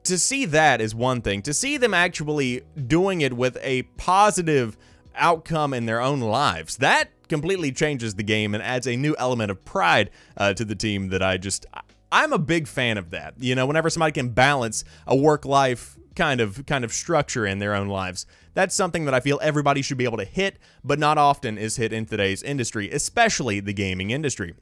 to 0.04 0.18
see 0.18 0.44
that 0.46 0.82
is 0.82 0.94
one 0.94 1.22
thing. 1.22 1.41
To 1.44 1.54
see 1.54 1.78
them 1.78 1.94
actually 1.94 2.63
doing 2.88 3.22
it 3.22 3.32
with 3.32 3.58
a 3.62 3.84
positive 3.98 4.78
outcome 5.15 5.74
in 5.74 5.86
their 5.86 6.02
own 6.02 6.20
lives, 6.20 6.78
that 6.78 7.12
completely 7.30 7.72
changes 7.72 8.15
the 8.15 8.24
game 8.24 8.54
and 8.54 8.62
adds 8.62 8.88
a 8.88 8.98
new 8.98 9.15
element 9.18 9.52
of 9.52 9.63
pride 9.63 10.10
uh, 10.36 10.54
to 10.54 10.65
the 10.65 10.76
team 10.76 11.10
that 11.10 11.24
I 11.24 11.38
just 11.38 11.65
I'm 12.12 12.34
a 12.34 12.39
big 12.39 12.68
fan 12.68 12.98
of 12.98 13.12
that. 13.12 13.36
You 13.39 13.56
know, 13.56 13.65
whenever 13.65 13.89
somebody 13.89 14.12
can 14.12 14.30
balance 14.30 14.84
a 15.08 15.15
work 15.15 15.46
life 15.46 15.98
kind 16.15 16.39
of 16.39 16.65
kind 16.65 16.84
of 16.84 16.94
structure 16.94 17.46
in 17.46 17.60
their 17.60 17.76
own 17.76 17.88
lives. 17.88 18.26
That's 18.54 18.74
something 18.74 19.06
that 19.06 19.13
I 19.13 19.20
feel 19.20 19.39
everybody 19.41 19.82
should 19.82 19.98
be 19.98 20.06
able 20.06 20.18
to 20.18 20.26
hit, 20.26 20.58
but 20.84 20.98
not 20.98 21.18
often 21.18 21.58
is 21.58 21.76
hit 21.76 21.91
in 21.91 22.06
today's 22.06 22.41
industry, 22.41 22.89
especially 22.89 23.60
the 23.60 23.74
gaming 23.74 24.12
industry. 24.12 24.56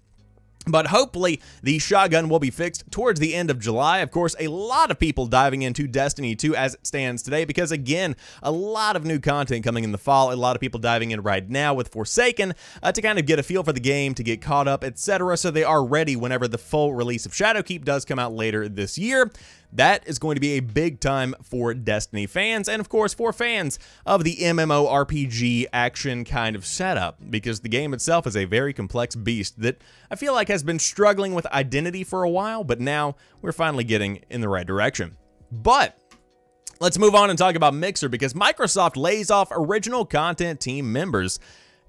But 0.65 0.88
hopefully, 0.88 1.41
the 1.62 1.80
shotgun 1.80 2.30
will 2.30 2.39
be 2.39 2.49
fixed 2.49 2.89
towards 2.89 3.19
the 3.19 3.36
end 3.36 3.52
of 3.52 3.60
July. 3.60 3.99
Of 3.99 4.12
course, 4.12 4.36
a 4.39 4.47
lot 4.47 4.91
of 4.91 4.99
people 4.99 5.26
diving 5.26 5.62
into 5.62 5.88
Destiny 5.88 6.36
2 6.36 6.56
as 6.56 6.76
it 6.76 6.88
stands 6.88 7.21
today 7.21 7.43
because, 7.43 7.71
again, 7.71 8.15
a 8.41 8.52
lot 8.52 8.95
of 8.95 9.04
new 9.04 9.19
content 9.19 9.63
coming 9.63 9.84
in 9.84 9.91
the 9.91 9.97
fall. 9.97 10.32
A 10.32 10.36
lot 10.36 10.56
of 10.56 10.62
people 10.62 10.80
diving 10.80 11.12
in 11.12 11.21
right 11.21 11.47
now 11.49 11.73
with 11.73 11.89
Forsaken 11.89 12.54
uh, 12.82 12.91
to 12.91 13.02
kind 13.02 13.19
of 13.19 13.26
get 13.26 13.39
a 13.39 13.43
feel 13.43 13.63
for 13.63 13.73
the 13.73 13.80
game, 13.80 14.13
to 14.13 14.23
get 14.23 14.41
caught 14.41 14.67
up, 14.67 14.84
etc. 14.84 15.36
So 15.38 15.52
they 15.52 15.63
are 15.63 15.84
ready 15.84 16.15
whenever 16.15 16.47
the 16.47 16.58
full 16.58 16.93
release 16.93 17.26
of 17.26 17.34
Shadowkeep 17.34 17.84
does 17.84 18.06
come 18.06 18.19
out 18.19 18.34
later 18.34 18.69
this 18.69 18.97
year. 18.97 19.32
That 19.76 20.08
is 20.08 20.19
going 20.19 20.36
to 20.36 20.39
be 20.39 20.52
a 20.52 20.60
big 20.60 20.99
time 20.99 21.34
for 21.41 21.73
Destiny 21.73 22.28
fans, 22.28 22.69
and 22.69 22.80
of 22.80 22.89
course 22.89 23.15
for 23.15 23.34
fans 23.34 23.80
of 24.06 24.23
the 24.23 24.36
MMORPG 24.36 25.65
action 25.73 26.26
kind 26.26 26.56
of 26.56 26.63
setup, 26.63 27.17
because 27.32 27.62
the 27.62 27.69
game 27.69 27.91
itself 27.91 28.28
is 28.28 28.38
a 28.38 28.45
very 28.45 28.71
complex 28.71 29.15
beast 29.15 29.60
that 29.62 29.82
I 30.12 30.15
feel 30.15 30.34
like 30.34 30.47
has 30.53 30.63
been 30.63 30.79
struggling 30.79 31.33
with 31.33 31.45
identity 31.47 32.05
for 32.05 32.23
a 32.23 32.29
while, 32.29 32.63
but 32.63 32.79
now 32.79 33.15
we're 33.41 33.51
finally 33.51 33.83
getting 33.83 34.23
in 34.29 34.39
the 34.39 34.49
right 34.49 34.65
direction. 34.65 35.17
But 35.51 35.99
Let's 36.79 36.99
move 36.99 37.15
on 37.15 37.29
and 37.29 37.39
talk 37.39 37.55
about 37.55 37.73
Mixer 37.73 38.09
because 38.09 38.33
Microsoft 38.33 38.97
lays 38.97 39.31
off 39.31 39.47
original 39.51 40.05
content 40.05 40.59
team 40.59 40.91
members. 40.91 41.39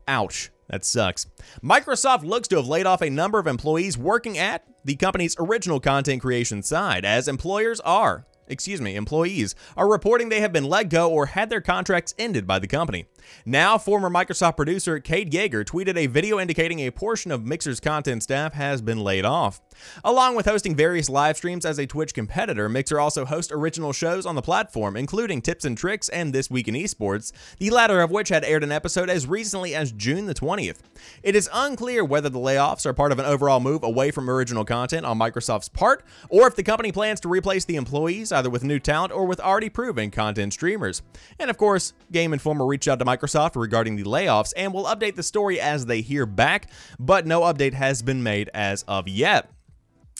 Ouch. 0.06 0.50
That 0.68 0.84
sucks. 0.84 1.26
Microsoft 1.64 2.22
looks 2.22 2.46
to 2.48 2.56
have 2.56 2.68
laid 2.68 2.86
off 2.86 3.02
a 3.02 3.10
number 3.10 3.40
of 3.40 3.48
employees 3.48 3.98
working 3.98 4.38
at 4.38 4.64
the 4.84 4.94
company's 4.94 5.34
original 5.38 5.80
content 5.80 6.22
creation 6.22 6.62
side, 6.62 7.04
as 7.04 7.26
employers 7.26 7.80
are 7.80 8.26
excuse 8.46 8.80
me, 8.80 8.96
employees, 8.96 9.54
are 9.76 9.90
reporting 9.90 10.28
they 10.28 10.40
have 10.40 10.52
been 10.52 10.64
let 10.64 10.88
go 10.90 11.10
or 11.10 11.26
had 11.26 11.50
their 11.50 11.60
contracts 11.60 12.14
ended 12.18 12.46
by 12.46 12.58
the 12.58 12.66
company. 12.66 13.06
Now, 13.44 13.78
former 13.78 14.10
Microsoft 14.10 14.56
producer 14.56 15.00
Cade 15.00 15.32
Yeager 15.32 15.64
tweeted 15.64 15.96
a 15.96 16.06
video 16.06 16.38
indicating 16.38 16.80
a 16.80 16.90
portion 16.90 17.30
of 17.30 17.44
Mixer's 17.44 17.80
content 17.80 18.22
staff 18.22 18.54
has 18.54 18.82
been 18.82 19.00
laid 19.00 19.24
off. 19.24 19.60
Along 20.04 20.36
with 20.36 20.46
hosting 20.46 20.76
various 20.76 21.08
live 21.08 21.36
streams 21.36 21.64
as 21.64 21.78
a 21.78 21.86
Twitch 21.86 22.14
competitor, 22.14 22.68
Mixer 22.68 23.00
also 23.00 23.24
hosts 23.24 23.52
original 23.52 23.92
shows 23.92 24.26
on 24.26 24.34
the 24.34 24.42
platform, 24.42 24.96
including 24.96 25.42
Tips 25.42 25.64
and 25.64 25.76
Tricks 25.76 26.08
and 26.08 26.32
This 26.32 26.50
Week 26.50 26.68
in 26.68 26.74
Esports, 26.74 27.32
the 27.58 27.70
latter 27.70 28.00
of 28.00 28.10
which 28.10 28.28
had 28.28 28.44
aired 28.44 28.62
an 28.62 28.72
episode 28.72 29.10
as 29.10 29.26
recently 29.26 29.74
as 29.74 29.92
June 29.92 30.26
the 30.26 30.34
20th. 30.34 30.78
It 31.22 31.34
is 31.34 31.48
unclear 31.52 32.04
whether 32.04 32.28
the 32.28 32.38
layoffs 32.38 32.86
are 32.86 32.92
part 32.92 33.12
of 33.12 33.18
an 33.18 33.24
overall 33.24 33.60
move 33.60 33.82
away 33.82 34.10
from 34.10 34.30
original 34.30 34.64
content 34.64 35.06
on 35.06 35.18
Microsoft's 35.18 35.68
part, 35.68 36.04
or 36.28 36.46
if 36.46 36.56
the 36.56 36.62
company 36.62 36.92
plans 36.92 37.20
to 37.20 37.28
replace 37.28 37.64
the 37.64 37.76
employees 37.76 38.32
either 38.32 38.50
with 38.50 38.64
new 38.64 38.78
talent 38.78 39.12
or 39.12 39.26
with 39.26 39.40
already 39.40 39.68
proven 39.68 40.10
content 40.10 40.52
streamers. 40.52 41.02
And 41.38 41.50
of 41.50 41.58
course, 41.58 41.92
Game 42.12 42.32
Informer 42.32 42.66
reached 42.66 42.88
out 42.88 42.98
to 42.98 43.04
Microsoft 43.04 43.13
regarding 43.56 43.96
the 43.96 44.04
layoffs 44.04 44.52
and 44.56 44.72
will 44.72 44.84
update 44.84 45.14
the 45.14 45.22
story 45.22 45.60
as 45.60 45.86
they 45.86 46.00
hear 46.00 46.26
back, 46.26 46.70
but 46.98 47.26
no 47.26 47.42
update 47.42 47.74
has 47.74 48.02
been 48.02 48.22
made 48.22 48.50
as 48.54 48.82
of 48.84 49.08
yet. 49.08 49.50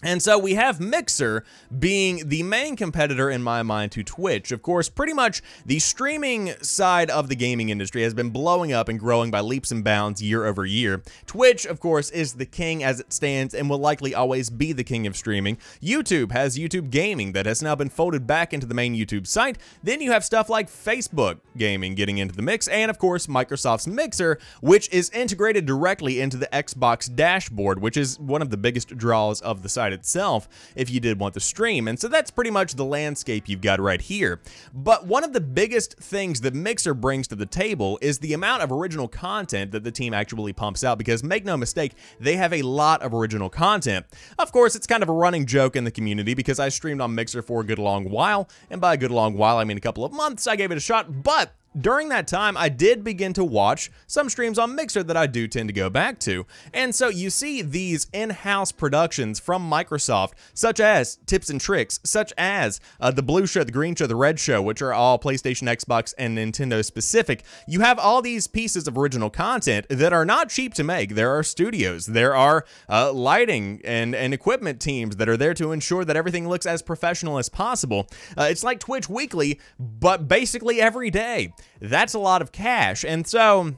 And 0.02 0.22
so 0.22 0.38
we 0.38 0.54
have 0.54 0.80
Mixer 0.80 1.44
being 1.78 2.28
the 2.28 2.42
main 2.42 2.76
competitor 2.76 3.30
in 3.30 3.42
my 3.42 3.62
mind 3.62 3.92
to 3.92 4.02
Twitch. 4.02 4.50
Of 4.50 4.61
course, 4.61 4.88
pretty 4.88 5.14
much 5.14 5.40
the 5.64 5.78
streaming 5.78 6.52
side 6.61 7.09
of 7.11 7.28
the 7.28 7.37
gaming 7.37 7.68
industry 7.68 8.02
has 8.02 8.12
been 8.12 8.30
blowing 8.30 8.72
up 8.72 8.88
and 8.88 8.98
growing 8.98 9.30
by 9.30 9.40
leaps 9.40 9.70
and 9.70 9.85
bounds 9.85 10.20
year 10.20 10.44
over 10.44 10.66
year. 10.66 11.02
Twitch, 11.26 11.64
of 11.64 11.80
course, 11.80 12.11
is 12.11 12.35
the 12.35 12.44
king 12.44 12.83
as 12.83 13.00
it 13.00 13.12
stands 13.12 13.54
and 13.54 13.70
will 13.70 13.78
likely 13.78 14.14
always 14.14 14.50
be 14.50 14.72
the 14.72 14.85
king 14.85 15.07
of 15.07 15.16
streaming. 15.16 15.57
YouTube 15.80 16.33
has 16.33 16.59
YouTube 16.59 16.90
Gaming 16.90 17.33
that 17.33 17.46
has 17.46 17.62
now 17.62 17.74
been 17.74 17.88
folded 17.88 18.26
back 18.26 18.52
into 18.52 18.66
the 18.66 18.74
main 18.74 18.94
YouTube 18.94 19.26
site. 19.26 19.57
Then 19.83 20.00
you 20.00 20.11
have 20.11 20.24
stuff 20.24 20.50
like 20.50 20.68
Facebook 20.68 21.38
Gaming 21.57 21.94
getting 21.94 22.18
into 22.18 22.35
the 22.35 22.42
mix, 22.42 22.68
and 22.68 22.90
of 22.90 22.98
course, 22.98 23.26
Microsoft's 23.26 23.87
Mixer, 23.87 24.38
which 24.61 24.92
is 24.92 25.09
integrated 25.11 25.64
directly 25.64 26.20
into 26.20 26.37
the 26.37 26.48
Xbox 26.52 27.14
dashboard, 27.14 27.80
which 27.80 27.96
is 27.96 28.18
one 28.18 28.42
of 28.42 28.50
the 28.50 28.57
biggest 28.57 28.96
draws 28.98 29.40
of 29.40 29.62
the 29.62 29.68
site 29.68 29.84
itself 29.92 30.49
if 30.75 30.90
you 30.90 31.01
did 31.01 31.18
want 31.18 31.35
to 31.35 31.40
stream. 31.40 31.88
And 31.88 31.99
so 31.99 32.09
that's 32.09 32.31
pretty 32.31 32.51
much 32.51 32.75
the 32.75 32.85
landscape 32.85 33.49
you've 33.49 33.61
got 33.61 33.81
right 33.81 34.01
here. 34.01 34.40
But 34.73 35.07
one 35.07 35.25
of 35.25 35.33
the 35.33 35.40
biggest 35.40 35.97
things 35.99 36.40
that 36.42 36.55
Mixer 36.55 36.94
brings 36.94 37.29
to 37.29 37.37
the 37.37 37.47
table 37.47 37.99
is 38.01 38.18
the 38.18 38.33
amount 38.33 38.62
of 38.62 38.73
original 38.73 39.09
content 39.09 39.73
that 39.73 39.85
the 39.85 39.92
team 39.92 40.14
actually 40.14 40.53
pumps 40.53 40.85
out 40.85 40.99
because 40.99 41.23
make 41.23 41.44
no 41.44 41.57
mistake, 41.57 41.92
they 42.18 42.37
have 42.37 42.53
a 42.53 42.62
lot 42.62 43.03
of 43.03 43.14
original 43.14 43.51
content. 43.51 44.07
Of 44.38 44.53
course, 44.53 44.75
it's 44.75 44.87
kind 44.87 45.03
of 45.03 45.09
a 45.09 45.12
running 45.12 45.47
joke 45.47 45.77
in 45.77 45.85
the 45.85 45.90
community 45.90 46.35
because 46.35 46.59
I 46.59 46.68
streamed 46.68 47.01
on 47.01 47.14
Mixer 47.14 47.42
for 47.42 47.61
a 47.61 47.64
good 47.64 47.79
long 47.79 48.11
while, 48.11 48.49
and 48.70 48.81
by 48.81 48.94
a 48.94 48.97
good 48.97 49.11
long 49.11 49.37
while, 49.37 49.59
I 49.59 49.64
mean 49.64 49.77
a 49.77 49.81
couple 49.81 50.05
of 50.05 50.12
months, 50.12 50.47
I 50.47 50.57
gave 50.57 50.70
it 50.70 50.77
a 50.77 50.81
shot, 50.81 51.23
but 51.23 51.53
during 51.79 52.09
that 52.11 52.27
time, 52.27 52.57
I 52.57 52.69
did 52.69 53.03
begin 53.03 53.33
to 53.35 53.45
watch 53.45 53.91
some 54.07 54.29
streams 54.29 54.59
on 54.59 54.75
Mixer 54.75 55.03
that 55.03 55.17
I 55.17 55.27
do 55.27 55.49
tend 55.49 55.69
to 55.69 55.73
go 55.73 55.91
back 55.91 56.19
to. 56.21 56.47
And 56.73 56.95
so 56.95 57.09
you 57.09 57.31
see 57.31 57.63
these 57.63 58.07
in-house 58.13 58.73
productions 58.73 59.41
from 59.41 59.69
Microsoft, 59.69 60.33
such 60.55 60.81
as 60.81 61.19
Tips 61.27 61.51
and 61.51 61.61
Tricks, 61.61 62.01
such 62.05 62.33
as 62.39 62.81
uh, 63.01 63.11
the 63.11 63.23
Blue 63.23 63.47
Show, 63.47 63.65
the 63.65 63.73
Green 63.73 63.95
Show, 63.95 64.07
the 64.07 64.17
Red 64.17 64.39
Show, 64.39 64.63
which 64.63 64.83
are 64.83 64.93
all 64.93 65.19
PlayStation, 65.19 65.65
Xbox, 65.65 66.15
and 66.17 66.39
Nintendo 66.39 66.85
specific. 66.85 67.43
You 67.67 67.81
have 67.81 67.99
all 67.99 68.23
these 68.23 68.47
pieces 68.47 68.87
of 68.87 68.97
original 68.97 69.31
content 69.31 69.87
that 69.89 70.13
are 70.13 70.25
not 70.25 70.51
cheap 70.51 70.75
to 70.75 70.85
make. 70.85 71.15
There 71.15 71.37
are 71.37 71.43
studios, 71.43 72.07
there 72.07 72.35
are 72.35 72.65
uh, 72.89 73.13
lighting 73.13 73.81
and, 73.85 74.15
and 74.15 74.33
equipment 74.33 74.81
teams 74.81 75.17
that 75.17 75.29
are 75.29 75.37
there 75.37 75.55
to 75.55 75.73
ensure 75.73 76.05
that 76.05 76.17
everything 76.17 76.49
looks 76.49 76.67
as 76.67 76.83
professional 76.83 77.39
as 77.39 77.49
possible. 77.49 78.07
Uh, 78.37 78.49
it's 78.51 78.63
like 78.63 78.81
Twitch 78.81 79.09
Weekly, 79.09 79.61
but 79.79 80.29
basically 80.29 80.81
every 80.81 81.11
day 81.11 81.53
that's 81.81 82.14
a 82.14 82.18
lot 82.18 82.42
of 82.42 82.53
cash. 82.53 83.05
And 83.05 83.27
so 83.27 83.74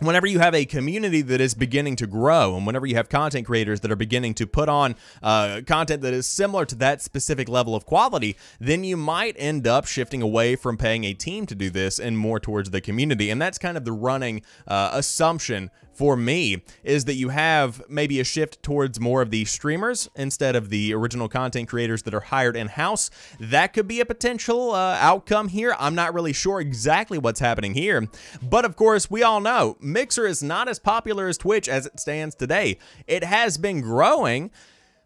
whenever 0.00 0.26
you 0.26 0.38
have 0.38 0.54
a 0.54 0.64
community 0.64 1.22
that 1.22 1.40
is 1.40 1.54
beginning 1.54 1.96
to 1.96 2.06
grow 2.06 2.56
and 2.56 2.66
whenever 2.66 2.86
you 2.86 2.94
have 2.94 3.08
content 3.08 3.46
creators 3.46 3.80
that 3.80 3.90
are 3.90 3.96
beginning 3.96 4.34
to 4.34 4.46
put 4.46 4.68
on 4.68 4.94
uh, 5.22 5.60
content 5.66 6.02
that 6.02 6.14
is 6.14 6.26
similar 6.26 6.64
to 6.64 6.74
that 6.76 7.02
specific 7.02 7.48
level 7.48 7.74
of 7.74 7.84
quality, 7.84 8.36
then 8.60 8.84
you 8.84 8.96
might 8.96 9.34
end 9.38 9.66
up 9.66 9.86
shifting 9.86 10.22
away 10.22 10.56
from 10.56 10.76
paying 10.76 11.04
a 11.04 11.14
team 11.14 11.46
to 11.46 11.54
do 11.54 11.70
this 11.70 11.98
and 11.98 12.16
more 12.16 12.38
towards 12.38 12.70
the 12.70 12.80
community. 12.80 13.30
And 13.30 13.40
that's 13.40 13.58
kind 13.58 13.76
of 13.76 13.84
the 13.84 13.92
running 13.92 14.42
uh, 14.66 14.90
assumption 14.92 15.70
for 15.98 16.16
me 16.16 16.62
is 16.84 17.06
that 17.06 17.14
you 17.14 17.30
have 17.30 17.82
maybe 17.88 18.20
a 18.20 18.24
shift 18.24 18.62
towards 18.62 19.00
more 19.00 19.20
of 19.20 19.32
the 19.32 19.44
streamers 19.44 20.08
instead 20.14 20.54
of 20.54 20.70
the 20.70 20.94
original 20.94 21.28
content 21.28 21.68
creators 21.68 22.04
that 22.04 22.14
are 22.14 22.20
hired 22.20 22.56
in-house. 22.56 23.10
That 23.40 23.72
could 23.72 23.88
be 23.88 24.00
a 24.00 24.06
potential 24.06 24.70
uh, 24.70 24.96
outcome 25.00 25.48
here. 25.48 25.74
I'm 25.76 25.96
not 25.96 26.14
really 26.14 26.32
sure 26.32 26.60
exactly 26.60 27.18
what's 27.18 27.40
happening 27.40 27.74
here. 27.74 28.06
But 28.40 28.64
of 28.64 28.76
course, 28.76 29.10
we 29.10 29.24
all 29.24 29.40
know 29.40 29.76
Mixer 29.80 30.24
is 30.24 30.40
not 30.40 30.68
as 30.68 30.78
popular 30.78 31.26
as 31.26 31.36
Twitch 31.36 31.68
as 31.68 31.86
it 31.86 31.98
stands 31.98 32.36
today. 32.36 32.78
It 33.08 33.24
has 33.24 33.58
been 33.58 33.80
growing, 33.80 34.52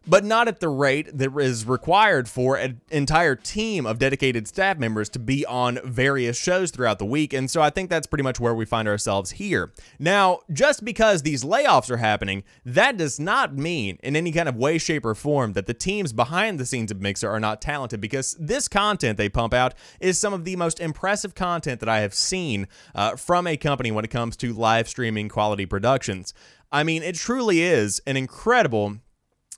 but 0.05 0.23
not 0.23 0.47
at 0.47 0.59
the 0.59 0.69
rate 0.69 1.17
that 1.17 1.35
is 1.37 1.65
required 1.65 2.27
for 2.27 2.55
an 2.55 2.81
entire 2.91 3.35
team 3.35 3.85
of 3.85 3.99
dedicated 3.99 4.47
staff 4.47 4.77
members 4.77 5.09
to 5.09 5.19
be 5.19 5.45
on 5.45 5.79
various 5.85 6.37
shows 6.37 6.71
throughout 6.71 6.99
the 6.99 7.05
week. 7.05 7.33
And 7.33 7.49
so 7.49 7.61
I 7.61 7.69
think 7.69 7.89
that's 7.89 8.07
pretty 8.07 8.23
much 8.23 8.39
where 8.39 8.53
we 8.53 8.65
find 8.65 8.87
ourselves 8.87 9.31
here. 9.31 9.71
Now, 9.99 10.39
just 10.51 10.83
because 10.83 11.21
these 11.21 11.43
layoffs 11.43 11.89
are 11.89 11.97
happening, 11.97 12.43
that 12.65 12.97
does 12.97 13.19
not 13.19 13.55
mean 13.55 13.97
in 14.03 14.15
any 14.15 14.31
kind 14.31 14.49
of 14.49 14.55
way, 14.55 14.77
shape, 14.77 15.05
or 15.05 15.15
form 15.15 15.53
that 15.53 15.67
the 15.67 15.73
teams 15.73 16.11
behind 16.13 16.59
the 16.59 16.65
scenes 16.65 16.91
of 16.91 17.01
Mixer 17.01 17.29
are 17.29 17.39
not 17.39 17.61
talented 17.61 18.01
because 18.01 18.35
this 18.39 18.67
content 18.67 19.17
they 19.17 19.29
pump 19.29 19.53
out 19.53 19.73
is 19.99 20.17
some 20.17 20.33
of 20.33 20.43
the 20.43 20.55
most 20.55 20.79
impressive 20.79 21.35
content 21.35 21.79
that 21.79 21.89
I 21.89 21.99
have 21.99 22.13
seen 22.13 22.67
uh, 22.93 23.15
from 23.15 23.47
a 23.47 23.57
company 23.57 23.91
when 23.91 24.05
it 24.05 24.11
comes 24.11 24.35
to 24.37 24.53
live 24.53 24.87
streaming 24.87 25.29
quality 25.29 25.65
productions. 25.65 26.33
I 26.71 26.83
mean, 26.83 27.03
it 27.03 27.15
truly 27.15 27.61
is 27.61 28.01
an 28.07 28.17
incredible 28.17 28.97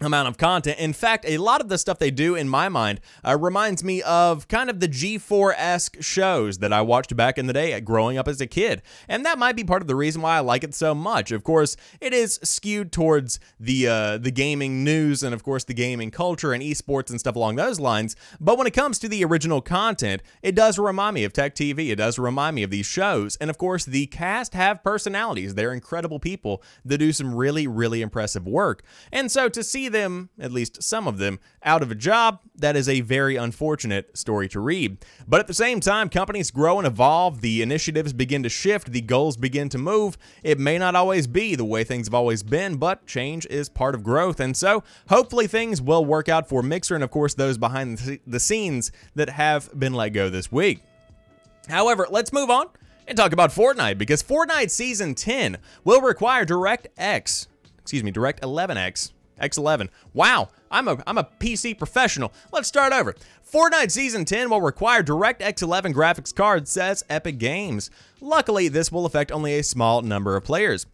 amount 0.02 0.28
of 0.28 0.38
content. 0.38 0.78
In 0.78 0.94
fact, 0.94 1.26
a 1.28 1.38
lot 1.38 1.62
of 1.62 1.70
the 1.70 1.78
stuff 1.78 2.00
they 2.00 2.12
do, 2.12 2.36
in 2.36 2.50
my 2.50 2.68
mind, 2.68 3.00
uh, 3.26 3.38
reminds 3.40 3.84
me 3.84 4.02
of 4.02 4.48
kind 4.48 4.70
of 4.70 4.80
the 4.80 4.88
G4-esque 4.88 6.02
shows 6.02 6.58
that 6.58 6.74
I 6.74 6.82
watched 6.82 7.16
back 7.16 7.38
in 7.38 7.48
the 7.48 7.54
day 7.54 7.80
growing 7.80 8.18
up 8.18 8.28
as 8.28 8.42
a 8.42 8.48
kid. 8.48 8.82
And 9.08 9.26
that 9.26 9.40
might 9.40 9.56
be 9.56 9.64
part 9.64 9.82
of 9.82 9.88
the 9.88 9.96
reason 9.96 10.22
why 10.22 10.38
I 10.38 10.42
like 10.42 10.64
it 10.64 10.74
so 10.74 10.94
much. 10.94 11.32
Of 11.32 11.44
course, 11.44 11.78
it 12.02 12.14
is 12.14 12.40
skewed 12.44 12.92
towards 12.92 13.40
the 13.60 13.88
uh, 13.88 14.18
the 14.18 14.32
gaming 14.32 14.84
news 14.84 15.24
and, 15.24 15.34
of 15.34 15.44
course, 15.44 15.64
the 15.64 15.74
gaming 15.74 16.12
culture 16.12 16.52
and 16.52 16.62
esports 16.62 17.10
and 17.10 17.20
stuff 17.20 17.36
along 17.36 17.56
those 17.56 17.80
lines. 17.80 18.16
But 18.40 18.58
when 18.58 18.68
it 18.68 18.74
comes 18.74 19.00
to 19.00 19.10
the 19.10 19.24
original 19.24 19.62
content, 19.62 20.22
it 20.42 20.56
does 20.56 20.78
remind 20.78 21.16
me 21.16 21.24
of 21.24 21.34
Tech 21.34 21.56
TV. 21.56 21.90
It 21.92 21.98
does 21.98 22.20
remind 22.20 22.56
me 22.56 22.64
of 22.64 22.70
these 22.70 22.86
shows. 22.86 23.38
And, 23.38 23.50
of 23.50 23.58
course, 23.58 23.86
the 23.86 24.08
cast 24.08 24.54
have 24.54 24.84
personalities. 24.84 25.56
They're 25.56 25.74
incredible 25.74 26.20
people 26.20 26.62
that 26.84 26.98
do 26.98 27.12
some 27.12 27.34
really, 27.34 27.68
really 27.68 28.02
impressive 28.02 28.46
work. 28.46 28.84
And 29.12 29.32
so 29.32 29.48
to 29.50 29.64
see 29.64 29.85
them, 29.90 30.30
at 30.40 30.52
least 30.52 30.84
some 30.84 31.08
of 31.08 31.18
them, 31.18 31.40
out 31.64 31.82
of 31.82 31.92
a 31.92 31.96
job, 31.96 32.40
that 32.56 32.76
is 32.76 32.88
a 32.88 33.02
very 33.02 33.36
unfortunate 33.36 34.18
story 34.18 34.48
to 34.50 34.60
read. 34.60 34.98
But 35.28 35.40
at 35.40 35.48
the 35.48 35.54
same 35.54 35.80
time, 35.80 36.10
companies 36.10 36.52
grow 36.52 36.78
and 36.78 36.88
evolve, 36.88 37.42
the 37.42 37.62
initiatives 37.62 38.14
begin 38.14 38.44
to 38.44 38.50
shift, 38.50 38.92
the 38.92 39.02
goals 39.02 39.38
begin 39.38 39.70
to 39.70 39.78
move. 39.78 40.18
It 40.44 40.60
may 40.60 40.78
not 40.78 40.96
always 40.96 41.28
be 41.28 41.56
the 41.56 41.66
way 41.66 41.84
things 41.84 42.08
have 42.08 42.14
always 42.14 42.44
been, 42.44 42.78
but 42.78 43.06
change 43.06 43.46
is 43.48 43.70
part 43.70 43.96
of 43.96 44.04
growth. 44.04 44.40
And 44.40 44.56
so 44.56 44.84
hopefully 45.10 45.48
things 45.48 45.82
will 45.82 46.06
work 46.06 46.30
out 46.30 46.48
for 46.48 46.62
Mixer 46.64 46.96
and, 46.96 47.04
of 47.04 47.12
course, 47.12 47.34
those 47.34 47.58
behind 47.58 48.20
the 48.26 48.40
scenes 48.40 48.92
that 49.16 49.30
have 49.30 49.78
been 49.78 49.94
let 49.94 50.10
go 50.10 50.30
this 50.30 50.52
week. 50.52 50.82
However, 51.68 52.08
let's 52.10 52.32
move 52.32 52.50
on 52.50 52.68
and 53.08 53.18
talk 53.18 53.34
about 53.34 53.52
Fortnite 53.52 53.98
because 53.98 54.24
Fortnite 54.24 54.72
Season 54.72 55.16
10 55.16 55.58
will 55.84 56.02
require 56.02 56.46
DirectX, 56.46 57.48
excuse 57.80 58.04
me, 58.04 58.12
Direct 58.12 58.42
11X 58.42 59.12
X11. 59.42 59.90
Wow, 60.14 60.50
I'm 60.72 60.88
a, 60.88 61.02
I'm 61.08 61.18
a 61.18 61.30
PC 61.40 61.78
professional. 61.78 62.34
Let's 62.52 62.68
start 62.68 62.94
over. 62.94 63.16
Fortnite 63.50 63.92
Season 63.92 64.26
10 64.26 64.50
will 64.50 64.62
require 64.62 65.04
DirectX 65.04 65.62
11 65.62 65.94
graphics 65.94 66.34
cards, 66.34 66.72
says 66.72 67.04
Epic 67.10 67.38
Games. 67.38 67.90
Luckily, 68.20 68.68
this 68.68 68.92
will 68.92 69.06
affect 69.06 69.32
only 69.32 69.58
a 69.58 69.64
small 69.64 70.02
number 70.02 70.36
of 70.36 70.44
players. 70.44 70.86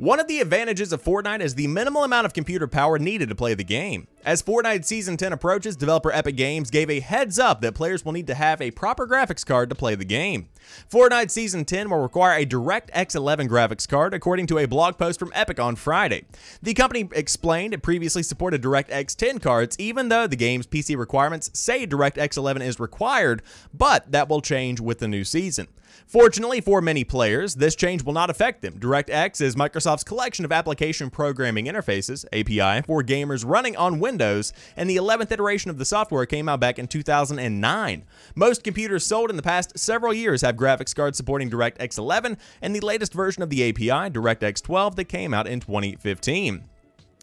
One 0.00 0.18
of 0.18 0.28
the 0.28 0.40
advantages 0.40 0.94
of 0.94 1.04
Fortnite 1.04 1.42
is 1.42 1.56
the 1.56 1.66
minimal 1.66 2.04
amount 2.04 2.24
of 2.24 2.32
computer 2.32 2.66
power 2.66 2.98
needed 2.98 3.28
to 3.28 3.34
play 3.34 3.52
the 3.52 3.62
game. 3.62 4.06
As 4.24 4.42
Fortnite 4.42 4.86
Season 4.86 5.18
10 5.18 5.34
approaches, 5.34 5.76
developer 5.76 6.10
Epic 6.10 6.36
Games 6.36 6.70
gave 6.70 6.88
a 6.88 7.00
heads 7.00 7.38
up 7.38 7.60
that 7.60 7.74
players 7.74 8.02
will 8.02 8.12
need 8.12 8.26
to 8.28 8.34
have 8.34 8.62
a 8.62 8.70
proper 8.70 9.06
graphics 9.06 9.44
card 9.44 9.68
to 9.68 9.74
play 9.74 9.94
the 9.94 10.06
game. 10.06 10.48
Fortnite 10.90 11.30
Season 11.30 11.66
10 11.66 11.90
will 11.90 11.98
require 11.98 12.38
a 12.38 12.46
DirectX 12.46 13.14
11 13.14 13.46
graphics 13.46 13.86
card, 13.86 14.14
according 14.14 14.46
to 14.46 14.56
a 14.56 14.66
blog 14.66 14.96
post 14.96 15.18
from 15.18 15.32
Epic 15.34 15.60
on 15.60 15.76
Friday. 15.76 16.24
The 16.62 16.72
company 16.72 17.06
explained 17.12 17.74
it 17.74 17.82
previously 17.82 18.22
supported 18.22 18.62
DirectX 18.62 19.14
10 19.14 19.38
cards, 19.38 19.76
even 19.78 20.08
though 20.08 20.26
the 20.26 20.34
game's 20.34 20.66
PC 20.66 20.96
requirements 20.96 21.50
say 21.52 21.86
DirectX 21.86 22.38
11 22.38 22.62
is 22.62 22.80
required, 22.80 23.42
but 23.74 24.10
that 24.12 24.30
will 24.30 24.40
change 24.40 24.80
with 24.80 24.98
the 24.98 25.08
new 25.08 25.24
season. 25.24 25.68
Fortunately 26.10 26.60
for 26.60 26.80
many 26.80 27.04
players, 27.04 27.54
this 27.54 27.76
change 27.76 28.02
will 28.02 28.12
not 28.12 28.30
affect 28.30 28.62
them. 28.62 28.80
DirectX 28.80 29.40
is 29.40 29.54
Microsoft's 29.54 30.02
collection 30.02 30.44
of 30.44 30.50
application 30.50 31.08
programming 31.08 31.66
interfaces, 31.66 32.24
API, 32.32 32.84
for 32.84 33.04
gamers 33.04 33.44
running 33.46 33.76
on 33.76 34.00
Windows, 34.00 34.52
and 34.76 34.90
the 34.90 34.96
11th 34.96 35.30
iteration 35.30 35.70
of 35.70 35.78
the 35.78 35.84
software 35.84 36.26
came 36.26 36.48
out 36.48 36.58
back 36.58 36.80
in 36.80 36.88
2009. 36.88 38.04
Most 38.34 38.64
computers 38.64 39.06
sold 39.06 39.30
in 39.30 39.36
the 39.36 39.42
past 39.44 39.78
several 39.78 40.12
years 40.12 40.42
have 40.42 40.56
graphics 40.56 40.96
cards 40.96 41.16
supporting 41.16 41.48
DirectX 41.48 41.96
11, 41.96 42.38
and 42.60 42.74
the 42.74 42.80
latest 42.80 43.14
version 43.14 43.44
of 43.44 43.50
the 43.50 43.68
API, 43.68 44.10
DirectX 44.10 44.60
12, 44.64 44.96
that 44.96 45.04
came 45.04 45.32
out 45.32 45.46
in 45.46 45.60
2015. 45.60 46.64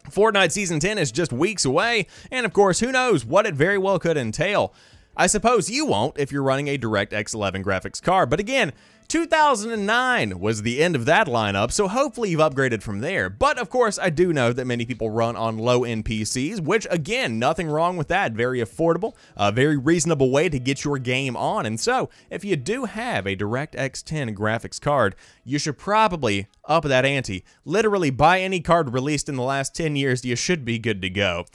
Fortnite 0.09 0.53
Season 0.53 0.79
10 0.79 0.97
is 0.97 1.11
just 1.11 1.33
weeks 1.33 1.65
away, 1.65 2.07
and 2.31 2.45
of 2.45 2.53
course, 2.53 2.79
who 2.79 2.93
knows 2.93 3.25
what 3.25 3.45
it 3.45 3.53
very 3.53 3.77
well 3.77 3.99
could 3.99 4.15
entail. 4.15 4.73
I 5.19 5.25
suppose 5.25 5.67
you 5.67 5.87
won't 5.87 6.19
if 6.19 6.31
you're 6.31 6.43
running 6.43 6.67
a 6.67 6.77
DirectX 6.77 7.33
11 7.33 7.63
graphics 7.63 7.99
card, 7.99 8.29
but 8.29 8.39
again, 8.39 8.71
2009 9.07 10.39
was 10.39 10.61
the 10.61 10.83
end 10.83 10.95
of 10.95 11.05
that 11.05 11.25
lineup, 11.25 11.71
so 11.71 11.87
hopefully 11.87 12.29
you've 12.29 12.39
upgraded 12.39 12.83
from 12.83 12.99
there. 12.99 13.27
But 13.27 13.57
of 13.57 13.71
course, 13.71 13.97
I 13.97 14.11
do 14.11 14.31
know 14.31 14.53
that 14.53 14.67
many 14.67 14.85
people 14.85 15.09
run 15.09 15.35
on 15.35 15.57
low-end 15.57 16.05
PCs, 16.05 16.59
which 16.59 16.85
again, 16.91 17.39
nothing 17.39 17.67
wrong 17.67 17.97
with 17.97 18.09
that. 18.09 18.33
Very 18.33 18.59
affordable, 18.59 19.15
a 19.35 19.51
very 19.51 19.75
reasonable 19.75 20.29
way 20.29 20.49
to 20.49 20.59
get 20.59 20.83
your 20.83 20.99
game 20.99 21.35
on. 21.35 21.65
And 21.65 21.79
so, 21.79 22.11
if 22.29 22.45
you 22.45 22.55
do 22.55 22.85
have 22.85 23.25
a 23.25 23.35
DirectX 23.35 24.03
10 24.03 24.35
graphics 24.35 24.79
card, 24.79 25.15
you 25.43 25.57
should 25.57 25.79
probably 25.79 26.47
up 26.65 26.83
that 26.83 27.05
ante. 27.05 27.43
Literally, 27.65 28.11
buy 28.11 28.41
any 28.41 28.59
card 28.59 28.93
released 28.93 29.29
in 29.29 29.35
the 29.35 29.41
last 29.41 29.73
10 29.73 29.95
years, 29.95 30.25
you 30.25 30.35
should 30.35 30.63
be 30.63 30.77
good 30.77 31.01
to 31.01 31.09
go. 31.09 31.45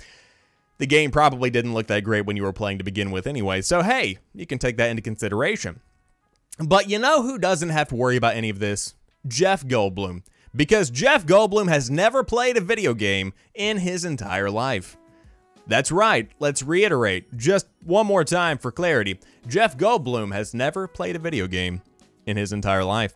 The 0.79 0.87
game 0.87 1.11
probably 1.11 1.51
didn't 1.51 1.75
look 1.75 1.87
that 1.89 2.05
great 2.05 2.27
when 2.27 2.37
you 2.37 2.43
were 2.43 2.53
playing 2.53 2.79
to 2.79 2.85
begin 2.85 3.11
with 3.11 3.27
anyway, 3.27 3.63
so 3.63 3.83
hey, 3.83 4.19
you 4.35 4.47
can 4.47 4.59
take 4.59 4.77
that 4.79 4.91
into 4.91 5.03
consideration. 5.03 5.81
But 6.59 6.89
you 6.91 6.99
know 6.99 7.23
who 7.23 7.39
doesn't 7.39 7.71
have 7.71 7.89
to 7.89 7.95
worry 7.95 8.17
about 8.17 8.37
any 8.37 8.51
of 8.51 8.59
this? 8.59 8.95
Jeff 9.27 9.65
Goldblum. 9.65 10.23
Because 10.55 10.91
Jeff 10.91 11.25
Goldblum 11.25 11.69
has 11.69 11.91
never 11.91 12.23
played 12.23 12.57
a 12.57 12.61
video 12.61 12.93
game 12.93 13.33
in 13.55 13.79
his 13.79 14.05
entire 14.05 14.51
life. 14.51 14.97
That's 15.67 15.93
right, 15.93 16.29
let's 16.41 16.63
reiterate 16.63 17.37
just 17.37 17.69
one 17.85 18.07
more 18.07 18.25
time 18.25 18.59
for 18.59 18.73
clarity. 18.73 19.21
Jeff 19.47 19.79
Goldblum 19.79 20.33
has 20.33 20.53
never 20.53 20.89
played 20.89 21.17
a 21.17 21.21
video 21.21 21.47
game 21.47 21.83
in 22.27 22.37
his 22.37 22.53
entire 22.53 22.85
life. 22.85 23.15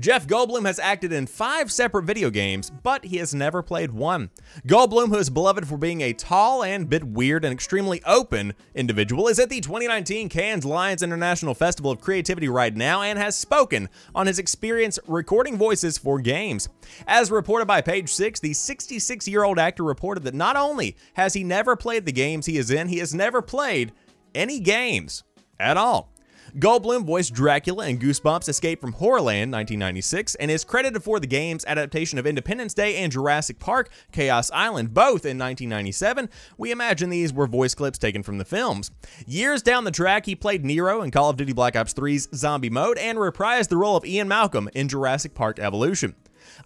Jeff 0.00 0.26
Goldblum 0.26 0.64
has 0.64 0.78
acted 0.78 1.12
in 1.12 1.26
five 1.26 1.72
separate 1.72 2.04
video 2.04 2.30
games, 2.30 2.70
but 2.70 3.04
he 3.04 3.16
has 3.16 3.34
never 3.34 3.62
played 3.62 3.90
one. 3.90 4.30
Goldblum, 4.66 5.08
who 5.08 5.16
is 5.16 5.30
beloved 5.30 5.66
for 5.66 5.76
being 5.76 6.00
a 6.00 6.12
tall 6.12 6.62
and 6.62 6.88
bit 6.88 7.02
weird 7.02 7.44
and 7.44 7.52
extremely 7.52 8.02
open 8.04 8.54
individual, 8.74 9.26
is 9.28 9.38
at 9.38 9.48
the 9.48 9.60
2019 9.60 10.28
Cannes 10.28 10.64
Lions 10.64 11.02
International 11.02 11.54
Festival 11.54 11.90
of 11.90 12.00
Creativity 12.00 12.48
right 12.48 12.74
now 12.76 13.02
and 13.02 13.18
has 13.18 13.36
spoken 13.36 13.88
on 14.14 14.26
his 14.26 14.38
experience 14.38 14.98
recording 15.06 15.56
voices 15.56 15.98
for 15.98 16.20
games. 16.20 16.68
As 17.06 17.30
reported 17.30 17.66
by 17.66 17.80
Page 17.80 18.12
Six, 18.12 18.38
the 18.38 18.54
66 18.54 19.26
year 19.26 19.42
old 19.42 19.58
actor 19.58 19.82
reported 19.82 20.22
that 20.24 20.34
not 20.34 20.56
only 20.56 20.96
has 21.14 21.34
he 21.34 21.42
never 21.42 21.74
played 21.74 22.06
the 22.06 22.12
games 22.12 22.46
he 22.46 22.58
is 22.58 22.70
in, 22.70 22.88
he 22.88 22.98
has 22.98 23.14
never 23.14 23.42
played 23.42 23.92
any 24.34 24.60
games 24.60 25.24
at 25.58 25.76
all. 25.76 26.12
Goldblum 26.58 27.04
voiced 27.06 27.34
Dracula 27.34 27.86
in 27.86 28.00
Goosebumps 28.00 28.48
Escape 28.48 28.80
from 28.80 28.94
Horrorland 28.94 29.52
1996 29.52 30.34
and 30.36 30.50
is 30.50 30.64
credited 30.64 31.04
for 31.04 31.20
the 31.20 31.26
game's 31.28 31.64
adaptation 31.66 32.18
of 32.18 32.26
Independence 32.26 32.74
Day 32.74 32.96
and 32.96 33.12
Jurassic 33.12 33.60
Park 33.60 33.90
Chaos 34.10 34.50
Island, 34.50 34.92
both 34.92 35.24
in 35.24 35.38
1997. 35.38 36.28
We 36.56 36.72
imagine 36.72 37.10
these 37.10 37.32
were 37.32 37.46
voice 37.46 37.76
clips 37.76 37.96
taken 37.96 38.24
from 38.24 38.38
the 38.38 38.44
films. 38.44 38.90
Years 39.24 39.62
down 39.62 39.84
the 39.84 39.92
track, 39.92 40.26
he 40.26 40.34
played 40.34 40.64
Nero 40.64 41.02
in 41.02 41.12
Call 41.12 41.30
of 41.30 41.36
Duty 41.36 41.52
Black 41.52 41.76
Ops 41.76 41.94
3's 41.94 42.28
Zombie 42.34 42.70
Mode 42.70 42.98
and 42.98 43.18
reprised 43.18 43.68
the 43.68 43.76
role 43.76 43.94
of 43.94 44.04
Ian 44.04 44.26
Malcolm 44.26 44.68
in 44.74 44.88
Jurassic 44.88 45.36
Park 45.36 45.60
Evolution. 45.60 46.16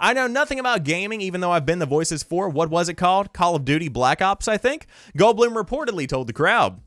I 0.01 0.15
know 0.15 0.27
nothing 0.27 0.59
about 0.59 0.85
gaming, 0.85 1.21
even 1.21 1.43
though 1.43 1.51
I've 1.51 1.67
been 1.67 1.81
the 1.81 1.87
voices 1.87 2.23
for 2.23 2.49
what 2.49 2.71
was 2.71 2.89
it 2.89 2.95
called? 2.95 3.35
Call 3.35 3.57
of 3.57 3.67
Duty 3.67 3.89
Black 3.89 4.23
Ops, 4.23 4.49
I 4.49 4.57
think. 4.57 4.87
Goldblum 5.19 5.55
reportedly 5.55 6.09
told 6.09 6.29
the 6.29 6.33
crowd. 6.33 6.81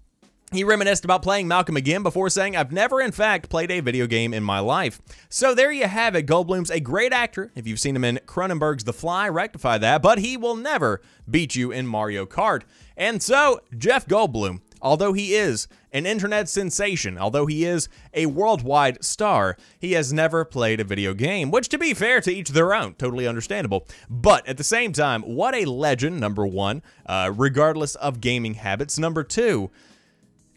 He 0.51 0.63
reminisced 0.63 1.03
about 1.03 1.23
playing 1.23 1.47
Malcolm 1.47 1.75
again 1.75 2.03
before 2.03 2.29
saying, 2.29 2.55
I've 2.55 2.71
never, 2.71 3.01
in 3.01 3.12
fact, 3.12 3.49
played 3.49 3.71
a 3.71 3.79
video 3.79 4.05
game 4.05 4.34
in 4.34 4.43
my 4.43 4.60
life. 4.60 5.01
So 5.27 5.55
there 5.55 5.71
you 5.71 5.88
have 5.88 6.15
it. 6.15 6.27
Goldblum's 6.27 6.69
a 6.69 6.79
great 6.79 7.12
actor. 7.12 7.51
If 7.55 7.67
you've 7.67 7.79
seen 7.79 7.95
him 7.95 8.03
in 8.03 8.19
Cronenberg's 8.25 8.84
The 8.84 8.93
Fly, 8.93 9.27
rectify 9.27 9.79
that, 9.79 10.01
but 10.01 10.19
he 10.19 10.38
will 10.38 10.55
never 10.55 11.01
beat 11.29 11.55
you 11.55 11.71
in 11.71 11.88
Mario 11.88 12.25
Kart. 12.25 12.62
And 12.95 13.23
so, 13.23 13.60
Jeff 13.75 14.05
Goldblum, 14.05 14.62
although 14.81 15.13
he 15.13 15.34
is 15.34 15.67
an 15.91 16.05
internet 16.05 16.47
sensation, 16.47 17.17
although 17.17 17.47
he 17.47 17.65
is 17.65 17.89
a 18.13 18.27
worldwide 18.27 19.03
star, 19.03 19.58
he 19.79 19.93
has 19.93 20.13
never 20.13 20.45
played 20.45 20.79
a 20.79 20.86
video 20.86 21.15
game, 21.15 21.49
which, 21.49 21.69
to 21.69 21.79
be 21.79 21.93
fair, 21.93 22.21
to 22.21 22.31
each 22.31 22.49
their 22.49 22.73
own, 22.73 22.93
totally 22.93 23.27
understandable. 23.27 23.88
But 24.10 24.47
at 24.47 24.58
the 24.58 24.63
same 24.63 24.93
time, 24.93 25.23
what 25.23 25.55
a 25.55 25.65
legend, 25.65 26.19
number 26.19 26.45
one, 26.45 26.84
uh, 27.08 27.34
regardless 27.36 27.95
of 27.95 28.21
gaming 28.21 28.53
habits. 28.53 28.99
Number 28.99 29.23
two, 29.23 29.71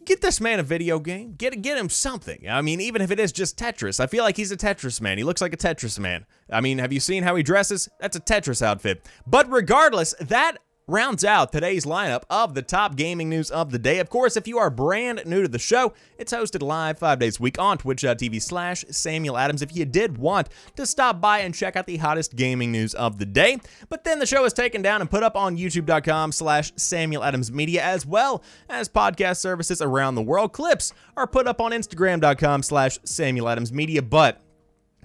get 0.08 0.22
this 0.22 0.40
man 0.40 0.58
a 0.58 0.62
video 0.62 0.98
game. 0.98 1.34
Get 1.36 1.60
get 1.62 1.78
him 1.78 1.88
something. 1.88 2.48
I 2.48 2.62
mean, 2.62 2.80
even 2.80 3.02
if 3.02 3.10
it 3.10 3.20
is 3.20 3.30
just 3.30 3.58
Tetris. 3.58 4.00
I 4.00 4.06
feel 4.06 4.24
like 4.24 4.36
he's 4.36 4.50
a 4.50 4.56
Tetris 4.56 5.00
man. 5.00 5.18
He 5.18 5.24
looks 5.24 5.40
like 5.40 5.52
a 5.52 5.56
Tetris 5.56 5.98
man. 5.98 6.24
I 6.50 6.60
mean, 6.60 6.78
have 6.78 6.92
you 6.92 7.00
seen 7.00 7.22
how 7.22 7.36
he 7.36 7.42
dresses? 7.42 7.88
That's 8.00 8.16
a 8.16 8.20
Tetris 8.20 8.62
outfit. 8.62 9.06
But 9.26 9.50
regardless, 9.50 10.14
that 10.20 10.58
rounds 10.88 11.22
out 11.22 11.52
today's 11.52 11.84
lineup 11.84 12.22
of 12.30 12.54
the 12.54 12.62
top 12.62 12.96
gaming 12.96 13.28
news 13.28 13.50
of 13.50 13.70
the 13.70 13.78
day. 13.78 13.98
Of 13.98 14.08
course, 14.08 14.36
if 14.36 14.48
you 14.48 14.58
are 14.58 14.70
brand 14.70 15.22
new 15.26 15.42
to 15.42 15.48
the 15.48 15.58
show, 15.58 15.92
it's 16.18 16.32
hosted 16.32 16.62
live 16.62 16.98
five 16.98 17.18
days 17.18 17.38
a 17.38 17.42
week 17.42 17.58
on 17.58 17.78
twitch.tv 17.78 18.42
slash 18.42 18.84
Samuel 18.90 19.36
Adams 19.36 19.62
if 19.62 19.76
you 19.76 19.84
did 19.84 20.18
want 20.18 20.48
to 20.76 20.86
stop 20.86 21.20
by 21.20 21.40
and 21.40 21.54
check 21.54 21.76
out 21.76 21.86
the 21.86 21.98
hottest 21.98 22.34
gaming 22.34 22.72
news 22.72 22.94
of 22.94 23.18
the 23.18 23.26
day. 23.26 23.58
But 23.90 24.04
then 24.04 24.18
the 24.18 24.26
show 24.26 24.44
is 24.46 24.54
taken 24.54 24.80
down 24.80 25.02
and 25.02 25.10
put 25.10 25.22
up 25.22 25.36
on 25.36 25.58
youtube.com 25.58 26.32
slash 26.32 26.72
Samuel 26.76 27.22
Adams 27.22 27.52
Media 27.52 27.84
as 27.84 28.06
well 28.06 28.42
as 28.68 28.88
podcast 28.88 29.36
services 29.36 29.82
around 29.82 30.14
the 30.14 30.22
world. 30.22 30.54
Clips 30.54 30.94
are 31.16 31.26
put 31.26 31.46
up 31.46 31.60
on 31.60 31.72
instagram.com 31.72 32.62
slash 32.62 32.98
Samuel 33.04 33.48
Adams 33.50 33.72
Media, 33.72 34.00
but 34.00 34.40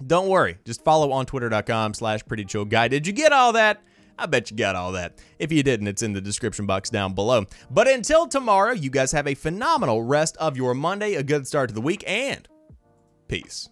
don't 0.04 0.28
worry, 0.28 0.56
just 0.64 0.82
follow 0.82 1.12
on 1.12 1.26
twitter.com 1.26 1.92
slash 1.92 2.24
pretty 2.24 2.44
chill 2.46 2.64
guy. 2.64 2.88
Did 2.88 3.06
you 3.06 3.12
get 3.12 3.32
all 3.32 3.52
that? 3.52 3.82
I 4.18 4.26
bet 4.26 4.50
you 4.50 4.56
got 4.56 4.76
all 4.76 4.92
that. 4.92 5.18
If 5.38 5.50
you 5.50 5.62
didn't, 5.62 5.88
it's 5.88 6.02
in 6.02 6.12
the 6.12 6.20
description 6.20 6.66
box 6.66 6.90
down 6.90 7.14
below. 7.14 7.46
But 7.70 7.88
until 7.88 8.26
tomorrow, 8.26 8.72
you 8.72 8.90
guys 8.90 9.12
have 9.12 9.26
a 9.26 9.34
phenomenal 9.34 10.02
rest 10.02 10.36
of 10.38 10.56
your 10.56 10.74
Monday, 10.74 11.14
a 11.14 11.22
good 11.22 11.46
start 11.46 11.68
to 11.68 11.74
the 11.74 11.80
week, 11.80 12.04
and 12.06 12.48
peace. 13.28 13.68